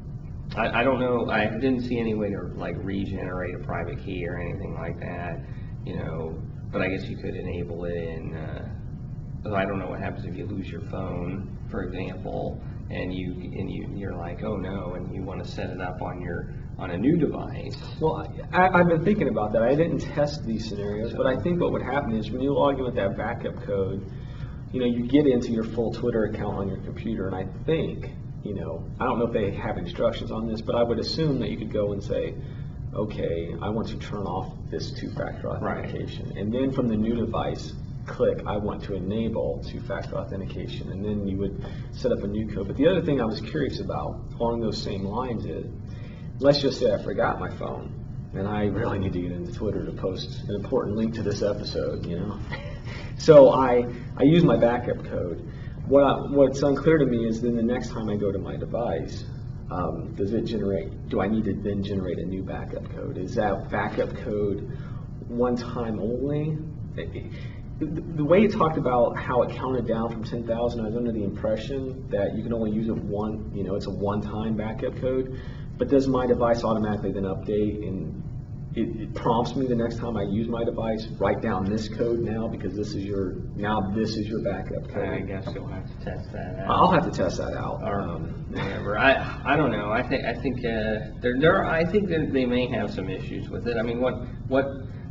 I, 0.57 0.81
I 0.81 0.85
don't 0.85 0.99
know, 0.99 1.31
I 1.31 1.47
didn't 1.47 1.83
see 1.83 2.01
any 2.01 2.15
way 2.15 2.31
to 2.31 2.53
like 2.57 2.75
regenerate 2.79 3.55
a 3.55 3.59
private 3.61 4.05
key 4.05 4.27
or 4.27 4.41
anything 4.41 4.75
like 4.75 4.99
that, 4.99 5.41
you 5.85 5.97
know, 5.97 6.37
but 6.73 6.83
I 6.83 6.89
guess 6.89 7.05
you 7.05 7.17
could 7.17 7.35
enable 7.37 7.85
it 7.85 7.97
in, 7.97 8.35
uh, 8.35 9.55
I 9.55 9.65
don't 9.65 9.79
know 9.79 9.89
what 9.89 10.01
happens 10.01 10.27
if 10.27 10.37
you 10.37 10.47
lose 10.47 10.69
your 10.69 10.83
phone, 10.83 11.57
for 11.71 11.85
example, 11.85 12.61
and 12.91 13.15
you, 13.15 13.33
and 13.33 13.71
you, 13.71 13.89
you're 13.95 14.17
like, 14.17 14.43
oh 14.43 14.57
no, 14.57 14.95
and 14.95 15.15
you 15.15 15.23
wanna 15.23 15.45
set 15.45 15.71
it 15.71 15.81
up 15.81 16.03
on 16.03 16.21
your, 16.21 16.53
on 16.81 16.91
a 16.91 16.97
new 16.97 17.17
device. 17.17 17.77
Well, 18.01 18.27
I, 18.53 18.69
I've 18.69 18.89
been 18.89 19.05
thinking 19.05 19.29
about 19.29 19.53
that. 19.53 19.63
I 19.63 19.75
didn't 19.75 20.01
test 20.01 20.47
these 20.47 20.69
scenarios, 20.69 21.13
but 21.13 21.27
I 21.27 21.37
think 21.43 21.61
what 21.61 21.73
would 21.73 21.83
happen 21.83 22.15
is 22.15 22.31
when 22.31 22.41
you 22.41 22.55
log 22.55 22.79
in 22.79 22.85
with 22.85 22.95
that 22.95 23.17
backup 23.17 23.63
code, 23.65 24.11
you 24.73 24.81
know, 24.81 24.87
you 24.87 25.07
get 25.07 25.27
into 25.27 25.53
your 25.53 25.65
full 25.65 25.93
Twitter 25.93 26.25
account 26.25 26.57
on 26.57 26.69
your 26.69 26.79
computer, 26.79 27.27
and 27.27 27.37
I 27.37 27.45
think, 27.65 28.07
you 28.43 28.55
know, 28.55 28.89
I 28.99 29.05
don't 29.05 29.19
know 29.19 29.27
if 29.27 29.33
they 29.33 29.51
have 29.51 29.77
instructions 29.77 30.31
on 30.31 30.49
this, 30.49 30.63
but 30.63 30.75
I 30.75 30.83
would 30.83 30.99
assume 30.99 31.39
that 31.41 31.51
you 31.51 31.59
could 31.59 31.73
go 31.73 31.93
and 31.93 32.03
say, 32.03 32.35
okay, 32.95 33.55
I 33.61 33.69
want 33.69 33.89
to 33.89 33.99
turn 33.99 34.23
off 34.23 34.57
this 34.71 34.91
two-factor 34.93 35.49
Right. 35.49 35.85
authentication. 35.85 36.37
And 36.39 36.53
then 36.53 36.73
from 36.73 36.89
the 36.89 36.97
new 36.97 37.15
device, 37.15 37.75
click, 38.07 38.39
I 38.47 38.57
want 38.57 38.83
to 38.85 38.95
enable 38.95 39.63
two-factor 39.71 40.17
authentication, 40.17 40.91
and 40.91 41.05
then 41.05 41.27
you 41.29 41.37
would 41.39 41.65
set 41.93 42.11
up 42.11 42.23
a 42.23 42.27
new 42.27 42.49
code. 42.53 42.69
But 42.69 42.77
the 42.77 42.89
other 42.89 43.03
thing 43.03 43.21
I 43.21 43.27
was 43.27 43.41
curious 43.41 43.81
about 43.81 44.21
along 44.39 44.61
those 44.61 44.83
same 44.83 45.05
lines 45.05 45.45
is, 45.45 45.67
let's 46.41 46.61
just 46.61 46.81
say 46.81 46.91
I 46.93 47.03
forgot 47.03 47.39
my 47.39 47.55
phone, 47.57 47.93
and 48.35 48.49
I 48.49 48.65
really 48.65 48.99
need 48.99 49.13
to 49.13 49.21
get 49.21 49.33
into 49.33 49.53
Twitter 49.53 49.85
to 49.85 49.93
post 49.93 50.43
an 50.49 50.55
important 50.55 50.97
link 50.97 51.15
to 51.15 51.23
this 51.23 51.43
episode, 51.43 52.07
you 52.07 52.19
know? 52.19 52.39
So 53.19 53.51
I, 53.51 53.85
I 54.17 54.23
use 54.23 54.45
my 54.45 54.57
backup 54.57 55.05
code. 55.05 55.47
What 55.87 56.05
I, 56.05 56.15
what's 56.31 56.63
unclear 56.63 56.97
to 56.97 57.05
me 57.05 57.27
is 57.27 57.43
then 57.43 57.55
the 57.55 57.63
next 57.63 57.91
time 57.91 58.09
I 58.09 58.17
go 58.17 58.33
to 58.33 58.39
my 58.39 58.57
device, 58.57 59.27
um, 59.71 60.15
does 60.15 60.33
it 60.33 60.47
generate, 60.47 61.11
do 61.11 61.21
I 61.21 61.29
need 61.29 61.45
to 61.45 61.53
then 61.53 61.83
generate 61.83 62.19
a 62.19 62.25
new 62.25 62.43
backup 62.43 62.91
code? 62.95 63.19
Is 63.19 63.35
that 63.35 63.71
backup 63.71 64.17
code 64.17 64.75
one 65.29 65.55
time 65.55 66.01
only? 66.01 66.57
The 67.81 68.25
way 68.25 68.45
it 68.45 68.53
talked 68.53 68.79
about 68.79 69.19
how 69.19 69.43
it 69.43 69.55
counted 69.55 69.87
down 69.87 70.11
from 70.11 70.25
10,000, 70.25 70.81
I 70.81 70.85
was 70.85 70.97
under 70.97 71.13
the 71.13 71.23
impression 71.23 72.09
that 72.09 72.35
you 72.35 72.43
can 72.43 72.55
only 72.55 72.71
use 72.71 72.89
it 72.89 72.97
one, 72.97 73.53
you 73.55 73.65
know, 73.65 73.75
it's 73.75 73.87
a 73.87 73.91
one-time 73.91 74.57
backup 74.57 74.97
code. 74.99 75.39
But 75.81 75.89
does 75.89 76.07
my 76.07 76.27
device 76.27 76.63
automatically 76.63 77.11
then 77.11 77.23
update 77.23 77.89
and 77.89 78.23
it, 78.77 79.01
it 79.01 79.15
prompts 79.15 79.57
me 79.57 79.67
the 79.67 79.75
next 79.75 79.97
time 79.97 80.15
I 80.15 80.25
use 80.25 80.47
my 80.47 80.63
device, 80.63 81.07
write 81.19 81.41
down 81.41 81.65
this 81.65 81.89
code 81.89 82.21
now 82.21 82.47
because 82.49 82.77
this 82.77 82.89
is 82.89 83.03
your, 83.03 83.37
now 83.57 83.81
this 83.95 84.11
is 84.11 84.29
your 84.29 84.43
backup 84.43 84.91
code? 84.91 85.09
I 85.09 85.21
guess 85.21 85.49
you'll 85.55 85.67
have 85.69 85.87
to 85.87 86.05
test 86.05 86.31
that 86.33 86.59
out. 86.61 86.71
I'll 86.71 86.91
have 86.93 87.05
to 87.05 87.11
test 87.11 87.39
that 87.39 87.55
out. 87.55 87.81
or 87.83 88.03
Um, 88.03 88.47
whatever. 88.51 88.99
I, 88.99 89.41
I 89.45 89.57
don't 89.57 89.73
know. 89.73 89.91
I 89.91 90.07
think, 90.07 90.23
I 90.23 90.35
think, 90.35 90.59
uh, 90.59 91.17
there, 91.23 91.41
there, 91.41 91.65
I 91.65 91.83
think 91.91 92.11
that 92.11 92.31
they 92.31 92.45
may 92.45 92.69
have 92.69 92.93
some 92.93 93.09
issues 93.09 93.49
with 93.49 93.67
it. 93.67 93.79
I 93.79 93.83
mean, 93.83 94.03
what, 94.03 94.17
what, 94.49 94.67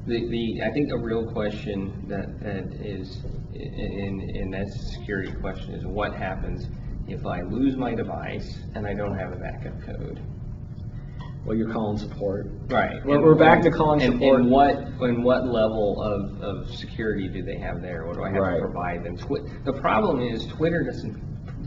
the, 0.06 0.30
the, 0.30 0.62
I 0.64 0.72
think 0.72 0.92
a 0.92 0.98
real 1.00 1.30
question 1.32 2.06
that, 2.08 2.40
that 2.42 2.86
is, 2.86 3.24
in 3.56 4.22
and 4.36 4.54
that's 4.54 4.76
a 4.76 4.86
security 5.00 5.32
question, 5.42 5.74
is 5.74 5.84
what 5.88 6.14
happens 6.14 6.68
if 7.08 7.26
I 7.26 7.42
lose 7.42 7.76
my 7.76 7.96
device 7.96 8.60
and 8.76 8.86
I 8.86 8.94
don't 8.94 9.18
have 9.18 9.34
a 9.34 9.38
backup 9.38 9.82
code? 9.82 10.22
Well, 11.50 11.58
you're 11.58 11.74
calling 11.74 11.98
support. 11.98 12.46
Right. 12.68 13.04
We're- 13.04 13.24
we're 13.24 13.34
back 13.34 13.64
to 13.64 13.72
calling 13.72 14.04
And- 14.04 14.14
support. 14.22 14.42
And 14.42 14.52
what, 14.52 14.76
and 15.02 15.24
what 15.24 15.48
level 15.48 16.00
of, 16.00 16.40
of 16.44 16.70
security 16.70 17.28
do 17.28 17.42
they 17.42 17.58
have 17.58 17.82
there? 17.82 18.06
What 18.06 18.18
do 18.18 18.24
I 18.24 18.30
have 18.30 18.38
Right. 18.38 18.56
to 18.58 18.62
provide 18.62 19.04
them? 19.04 19.18
Twi- 19.18 19.42
The 19.66 19.74
problem 19.74 20.22
is 20.22 20.46
Twitter 20.46 20.84
doesn't, 20.84 21.18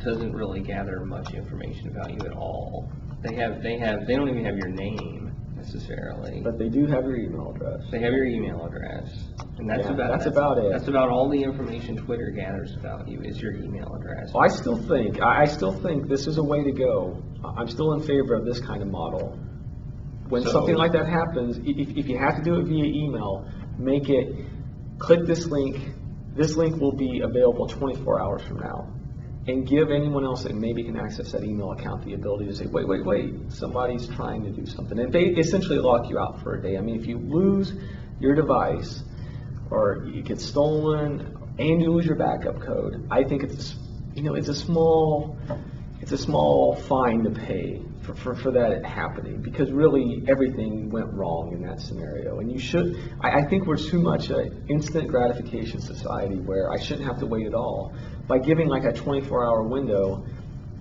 doesn't 0.04 0.32
really 0.36 0.60
gather 0.60 1.00
much 1.04 1.34
information 1.34 1.88
about 1.88 2.12
you 2.12 2.20
at 2.24 2.32
all. 2.36 2.88
They 3.28 3.34
have, 3.34 3.60
they 3.60 3.76
have, 3.78 4.06
they 4.06 4.14
don't 4.14 4.28
even 4.28 4.44
have 4.44 4.56
your 4.56 4.68
name 4.68 5.32
necessarily. 5.56 6.42
But 6.44 6.58
they 6.60 6.68
do 6.68 6.86
have 6.86 7.02
your 7.04 7.16
email 7.16 7.50
address. 7.52 7.82
They 7.90 7.98
have 7.98 8.12
your 8.12 8.26
email 8.26 8.64
address, 8.64 9.30
and 9.58 9.68
that's 9.68 9.86
Yeah, 9.86 9.94
about. 9.94 10.10
that's 10.12 10.26
about 10.26 10.58
it. 10.58 10.70
That's 10.70 10.86
about 10.86 11.08
all 11.08 11.28
the 11.28 11.42
information 11.42 11.96
Twitter 11.96 12.30
gathers 12.30 12.76
about 12.76 13.08
you 13.08 13.20
is 13.22 13.42
your 13.42 13.54
email 13.54 13.92
address. 13.96 14.32
Well, 14.32 14.44
I 14.44 14.48
still 14.48 14.76
think, 14.76 15.20
I, 15.20 15.40
I 15.40 15.44
still 15.46 15.72
think 15.72 16.08
this 16.08 16.28
is 16.28 16.38
a 16.38 16.44
way 16.44 16.62
to 16.62 16.70
go. 16.70 17.16
I- 17.44 17.60
I'm 17.60 17.66
still 17.66 17.94
in 17.94 18.00
favor 18.00 18.34
of 18.34 18.44
this 18.44 18.60
kind 18.60 18.80
of 18.80 18.88
model. 18.88 19.36
When 20.32 20.44
So- 20.44 20.52
something 20.52 20.76
like 20.76 20.92
that 20.92 21.06
happens, 21.06 21.58
i- 21.58 21.62
if, 21.82 21.94
if 21.94 22.08
you 22.08 22.16
have 22.16 22.36
to 22.38 22.42
do 22.42 22.54
it 22.54 22.64
via 22.64 22.86
email, 22.86 23.44
make 23.78 24.08
it, 24.08 24.34
click 24.98 25.26
this 25.26 25.46
link, 25.50 25.92
this 26.34 26.56
link 26.56 26.80
will 26.80 26.96
be 26.96 27.20
available 27.20 27.66
24 27.66 28.18
hours 28.18 28.40
from 28.40 28.60
now. 28.60 28.86
And 29.46 29.66
give 29.66 29.90
anyone 29.90 30.24
else 30.24 30.44
that 30.44 30.54
maybe 30.54 30.84
can 30.84 30.96
access 30.96 31.32
that 31.32 31.44
email 31.44 31.72
account 31.72 32.06
the 32.06 32.14
ability 32.14 32.46
to 32.46 32.54
say, 32.54 32.64
wait, 32.64 32.88
wait, 32.88 33.04
wait, 33.04 33.34
somebody's 33.52 34.08
trying 34.08 34.42
to 34.44 34.50
do 34.50 34.64
something. 34.64 34.98
And 34.98 35.12
they 35.12 35.24
essentially 35.44 35.78
lock 35.78 36.08
you 36.08 36.18
out 36.18 36.40
for 36.40 36.54
a 36.54 36.62
day. 36.62 36.78
I 36.78 36.80
mean, 36.80 36.96
if 36.98 37.06
you 37.06 37.18
lose 37.18 37.74
your 38.18 38.34
device, 38.34 39.02
or 39.70 40.04
it 40.06 40.24
gets 40.24 40.46
stolen, 40.46 41.36
and 41.58 41.82
you 41.82 41.92
lose 41.92 42.06
your 42.06 42.16
backup 42.16 42.58
code, 42.58 43.06
I 43.10 43.22
think 43.24 43.42
it's, 43.42 43.76
you 44.14 44.22
know, 44.22 44.34
it's 44.34 44.48
a 44.48 44.54
small, 44.54 45.36
it's 46.00 46.12
a 46.12 46.18
small 46.18 46.74
fine 46.74 47.22
to 47.24 47.30
pay 47.30 47.82
for, 48.02 48.14
for, 48.14 48.34
for 48.34 48.50
that 48.52 48.84
happening, 48.84 49.40
because 49.40 49.70
really, 49.70 50.24
everything 50.28 50.90
went 50.90 51.12
wrong 51.12 51.52
in 51.52 51.62
that 51.62 51.80
scenario. 51.80 52.40
And 52.40 52.50
you 52.50 52.58
should, 52.58 52.96
I, 53.20 53.40
I 53.40 53.44
think 53.48 53.66
we're 53.66 53.76
too 53.76 54.00
much 54.00 54.30
an 54.30 54.64
instant 54.68 55.08
gratification 55.08 55.80
society 55.80 56.36
where 56.36 56.72
I 56.72 56.78
shouldn't 56.78 57.06
have 57.06 57.18
to 57.20 57.26
wait 57.26 57.46
at 57.46 57.54
all. 57.54 57.94
By 58.26 58.38
giving 58.38 58.68
like 58.68 58.84
a 58.84 58.92
24-hour 58.92 59.68
window, 59.68 60.24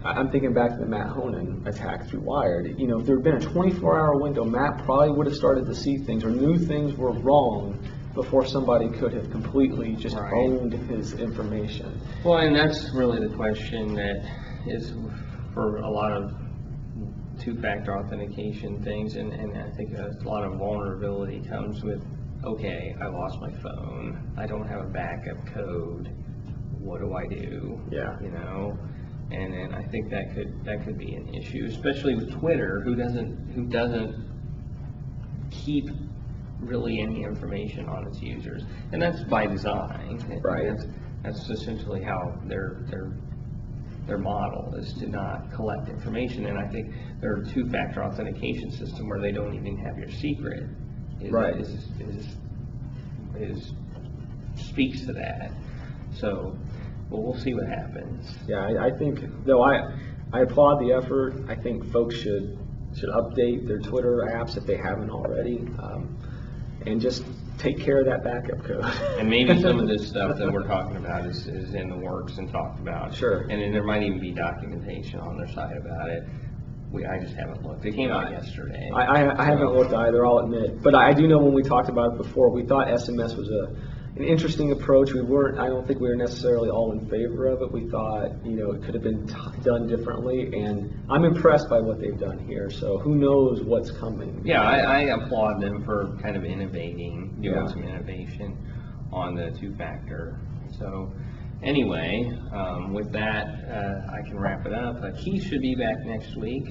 I- 0.04 0.14
I'm 0.14 0.32
thinking 0.32 0.54
back 0.54 0.72
to 0.72 0.78
the 0.78 0.86
Matt 0.88 1.08
Honan 1.10 1.64
attack 1.68 2.08
through 2.08 2.22
Wired. 2.22 2.80
You 2.80 2.88
know, 2.88 3.00
if 3.00 3.06
there 3.06 3.16
had 3.18 3.24
been 3.24 3.36
a 3.36 3.40
24-hour 3.40 4.20
window, 4.20 4.44
Matt 4.44 4.84
probably 4.84 5.12
would 5.12 5.28
have 5.28 5.36
started 5.36 5.66
to 5.68 5.76
see 5.76 5.98
things 5.98 6.24
or 6.24 6.32
knew 6.32 6.58
things 6.58 6.96
were 6.96 7.12
wrong 7.12 7.80
before 8.16 8.46
somebody 8.46 8.90
could 8.90 9.14
have 9.14 9.30
completely 9.32 9.96
just 9.96 10.18
Right. 10.18 10.34
owned 10.36 10.74
his 10.74 11.14
information. 11.14 12.02
Well, 12.26 12.40
and 12.40 12.56
that's 12.56 12.92
really 12.94 13.26
the 13.26 13.34
question 13.36 13.94
that 13.96 14.26
is 14.68 14.94
for 15.54 15.78
a 15.78 15.90
lot 15.90 16.12
of 16.12 16.34
two-factor 17.41 17.97
authentication 17.97 18.82
things, 18.84 19.15
and, 19.15 19.34
and 19.34 19.58
I 19.58 19.69
think 19.71 19.93
a 19.97 20.15
lot 20.23 20.43
of 20.43 20.60
vulnerability 20.60 21.41
comes 21.41 21.84
with, 21.84 22.01
okay, 22.43 22.95
I 23.01 23.08
lost 23.08 23.39
my 23.41 23.51
phone, 23.51 24.34
I 24.38 24.45
don't 24.45 24.67
have 24.67 24.82
a 24.82 24.89
backup 24.89 25.45
code, 25.47 26.15
what 26.80 26.99
do 26.99 27.13
I 27.13 27.25
do? 27.27 27.80
Yeah. 27.91 28.17
You 28.21 28.32
know, 28.32 28.77
and, 29.32 29.54
and 29.54 29.75
I 29.75 29.84
think 29.84 30.10
that 30.12 30.34
could, 30.36 30.63
that 30.65 30.84
could 30.84 30.97
be 30.97 31.15
an 31.15 31.34
issue, 31.34 31.65
especially 31.67 32.15
with 32.15 32.32
Twitter, 32.32 32.82
who 32.82 32.95
doesn't, 32.95 33.51
who 33.56 33.65
doesn't 33.65 34.30
keep 35.51 35.89
really 36.60 36.99
any 37.01 37.23
information 37.23 37.88
on 37.89 38.08
its 38.08 38.21
users, 38.21 38.63
and 38.91 39.01
that's 39.01 39.23
by 39.23 39.47
design. 39.47 40.19
Right. 40.43 40.67
That's, 40.67 40.86
that's 41.23 41.49
essentially 41.49 42.04
how 42.04 42.39
their, 42.45 42.84
their, 42.89 43.12
their 44.12 44.17
model 44.17 44.76
is 44.76 44.91
to 44.95 45.08
not 45.08 45.50
collect 45.54 45.88
information, 45.88 46.45
and 46.47 46.58
I 46.58 46.67
think 46.67 46.93
their 47.21 47.38
two-factor 47.54 48.04
authentication 48.04 48.69
system 48.69 49.08
where 49.08 49.21
they 49.21 49.32
don't 49.32 49.56
even 49.56 49.78
have 49.78 49.97
your 49.97 50.12
secret 50.12 50.63
is, 51.21 51.32
Right. 51.32 51.56
is, 51.56 51.88
is, 52.02 52.36
is, 53.38 53.74
speaks 54.58 55.06
to 55.06 55.13
that. 55.13 55.54
So, 56.13 56.58
well, 57.10 57.24
we'll 57.24 57.39
see 57.39 57.54
what 57.54 57.67
happens. 57.69 58.36
Yeah, 58.50 58.65
I, 58.65 58.88
I 58.88 58.97
think, 58.97 59.21
though 59.45 59.63
I, 59.63 59.97
I 60.34 60.41
applaud 60.41 60.82
the 60.82 60.91
effort, 60.91 61.45
I 61.47 61.56
think 61.56 61.89
folks 61.93 62.15
should, 62.15 62.60
should 62.93 63.10
update 63.12 63.65
their 63.65 63.80
Twitter 63.80 64.28
apps 64.30 64.58
if 64.58 64.65
they 64.65 64.76
haven't 64.76 65.10
already, 65.10 65.60
um, 65.82 66.17
and 66.86 67.00
just 67.00 67.24
take 67.62 67.80
care 67.80 68.00
of 68.00 68.06
that 68.06 68.24
backup 68.24 68.63
code. 68.63 68.84
And 69.19 69.30
maybe 69.30 69.62
some 69.62 69.80
of 69.80 69.88
this 69.88 70.08
stuff 70.10 70.38
that 70.38 70.52
we're 70.52 70.67
talking 70.67 70.97
about 70.97 71.26
is, 71.26 71.47
is 71.47 71.74
in 71.74 71.89
the 71.89 71.97
works 71.97 72.38
and 72.38 72.52
talked 72.52 72.80
about. 72.80 73.13
Sure. 73.15 73.41
And 73.41 73.62
then 73.62 73.71
there 73.71 73.84
might 73.84 74.04
even 74.04 74.19
be 74.19 74.32
documentation 74.32 75.19
on 75.19 75.38
their 75.38 75.47
site 75.47 75.78
about 75.78 76.10
it. 76.10 76.24
We, 76.91 77.06
I 77.06 77.19
just 77.19 77.36
haven't 77.36 77.63
looked. 77.63 77.86
It 77.86 77.95
came 77.95 78.12
out 78.12 78.32
yesterday. 78.32 78.89
I, 78.93 79.04
I, 79.04 79.41
I 79.41 79.45
haven't 79.45 79.74
looked 79.74 79.93
either, 79.93 80.26
I'll 80.26 80.39
admit, 80.39 80.82
but 80.82 80.93
I 80.93 81.13
do 81.13 81.26
know 81.26 81.38
when 81.38 81.54
we 81.54 81.63
talked 81.63 81.88
about 81.88 82.13
it 82.13 82.17
before, 82.17 82.50
we 82.50 82.65
thought 82.65 82.88
SMS 82.88 83.38
was 83.38 83.50
a, 83.50 83.74
an 84.15 84.24
interesting 84.24 84.71
approach. 84.71 85.13
We 85.13 85.21
weren't, 85.21 85.58
I 85.58 85.67
don't 85.67 85.88
think 85.88 86.00
we 86.02 86.10
were 86.10 86.15
necessarily 86.15 86.69
all 86.69 86.91
in 86.91 87.08
favor 87.10 87.47
of 87.47 87.62
it. 87.62 87.71
We 87.71 87.89
thought, 87.89 88.45
you 88.45 88.52
know, 88.58 88.71
it 88.71 88.84
could 88.84 88.93
have 88.93 89.04
been 89.04 89.26
t- 89.26 89.36
done 89.63 89.88
differently, 89.88 90.52
and 90.60 90.93
I'm 91.10 91.24
impressed 91.24 91.69
by 91.69 91.80
what 91.80 92.00
they've 92.00 92.19
done 92.19 92.39
here, 92.39 92.69
so 92.69 92.97
who 93.00 93.15
knows 93.15 93.63
what's 93.63 93.89
coming. 93.91 94.41
Yeah, 94.43 94.62
I, 94.62 94.78
I 94.80 95.00
applaud 95.24 95.62
them 95.62 95.84
for 95.86 96.17
kind 96.21 96.36
of 96.36 96.43
innovating, 96.43 97.38
Yeah. 97.41 97.54
doing 97.54 97.69
some 97.69 97.84
innovation 97.84 98.58
on 99.13 99.36
the 99.36 99.52
two-factor. 99.60 100.39
So, 100.78 101.12
anyway, 101.63 102.32
um, 102.54 102.93
with 102.93 103.12
that, 103.13 103.45
uh, 103.69 104.12
I 104.13 104.21
can 104.28 104.38
wrap 104.38 104.65
it 104.65 104.74
up. 104.74 104.97
Uh, 105.04 105.12
Keith 105.24 105.43
should 105.45 105.62
be 105.62 105.76
back 105.76 105.95
next 106.06 106.36
week. 106.36 106.67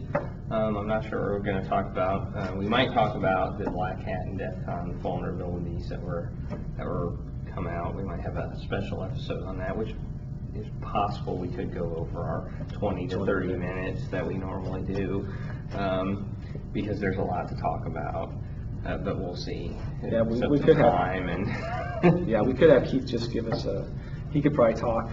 Um, 0.51 0.77
I'm 0.77 0.89
not 0.89 1.09
sure 1.09 1.21
what 1.21 1.31
we're 1.41 1.53
gonna 1.53 1.69
talk 1.69 1.87
about. 1.87 2.37
Uh, 2.37 2.55
we 2.57 2.67
might 2.67 2.93
talk 2.93 3.15
about 3.17 3.59
the 3.59 3.71
Black 3.71 3.99
Hat 4.01 4.21
and 4.27 4.39
DEF 4.39 4.67
CON 4.67 5.01
vulnerabilities 5.03 5.89
that 5.89 6.03
were, 6.03 6.33
that 6.77 6.85
were 6.87 7.17
come 7.55 7.67
out. 7.67 7.95
We 7.95 8.03
might 8.03 8.21
have 8.21 8.37
a 8.37 8.57
special 8.63 9.03
episode 9.05 9.45
on 9.45 9.59
that, 9.59 9.77
which 9.77 9.95
is 10.55 10.67
possible 10.81 11.37
we 11.39 11.49
could 11.49 11.73
go 11.73 11.95
over 11.97 12.21
our 12.21 12.51
twenty 12.73 13.07
to 13.09 13.25
thirty 13.25 13.55
minutes 13.55 14.09
that 14.09 14.27
we 14.27 14.35
normally 14.35 14.83
do, 14.83 15.27
um, 15.75 16.35
because 16.73 16.99
there's 17.01 17.19
a 17.19 17.23
lot 17.23 17.49
to 17.49 17.55
talk 17.57 17.87
about, 17.87 18.33
uh, 18.87 18.97
but 18.99 19.19
we'll 19.19 19.37
see. 19.37 19.77
Yeah, 20.03 20.23
we- 20.23 20.47
we 20.49 20.59
could 20.59 20.77
have- 20.77 20.93
Time 20.93 21.29
and. 21.29 21.47
Yeah, 22.27 22.41
we 22.41 22.55
could 22.55 22.71
have 22.71 22.85
Keith 22.87 23.05
just 23.07 23.31
give 23.31 23.47
us 23.47 23.67
a, 23.67 23.87
he 24.31 24.41
could 24.41 24.55
probably 24.55 24.81
talk 24.81 25.11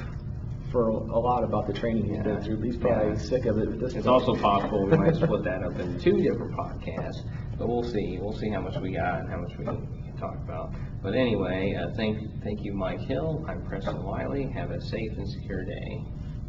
for 0.72 0.88
a 0.88 1.20
lot 1.20 1.44
about 1.44 1.68
the 1.68 1.74
training 1.74 2.06
he's 2.06 2.24
been 2.24 2.42
through, 2.42 2.62
he's 2.62 2.78
probably 2.78 3.12
Yeah. 3.14 3.18
sick 3.18 3.46
of 3.46 3.58
it 3.58 3.68
at 3.68 3.74
this 3.80 3.92
point. 3.94 3.96
It's 3.98 4.08
also 4.08 4.36
possible 4.36 4.86
we 4.86 4.98
might 4.98 5.16
split 5.16 5.44
that 5.44 5.64
up 5.64 5.78
into 5.80 6.00
two 6.00 6.22
different 6.22 6.54
podcasts, 6.56 7.24
but 7.58 7.68
we'll 7.68 7.84
see. 7.84 8.18
We'll 8.22 8.38
see 8.38 8.50
how 8.50 8.62
much 8.62 8.78
we 8.78 8.94
got 8.94 9.20
and 9.20 9.30
how 9.30 9.38
much 9.38 9.58
we 9.58 9.66
can 9.66 9.86
talk 10.18 10.36
about. 10.36 10.72
But 11.02 11.16
anyway, 11.16 11.76
uh, 11.76 11.96
thank, 11.96 12.44
thank 12.44 12.64
you, 12.64 12.74
Mike 12.74 13.02
Hill. 13.02 13.46
I'm 13.48 13.64
Preston 13.66 14.04
Wiley. 14.04 14.50
Have 14.56 14.72
a 14.72 14.82
safe 14.82 15.12
and 15.18 15.30
secure 15.30 15.64
day. 15.64 16.04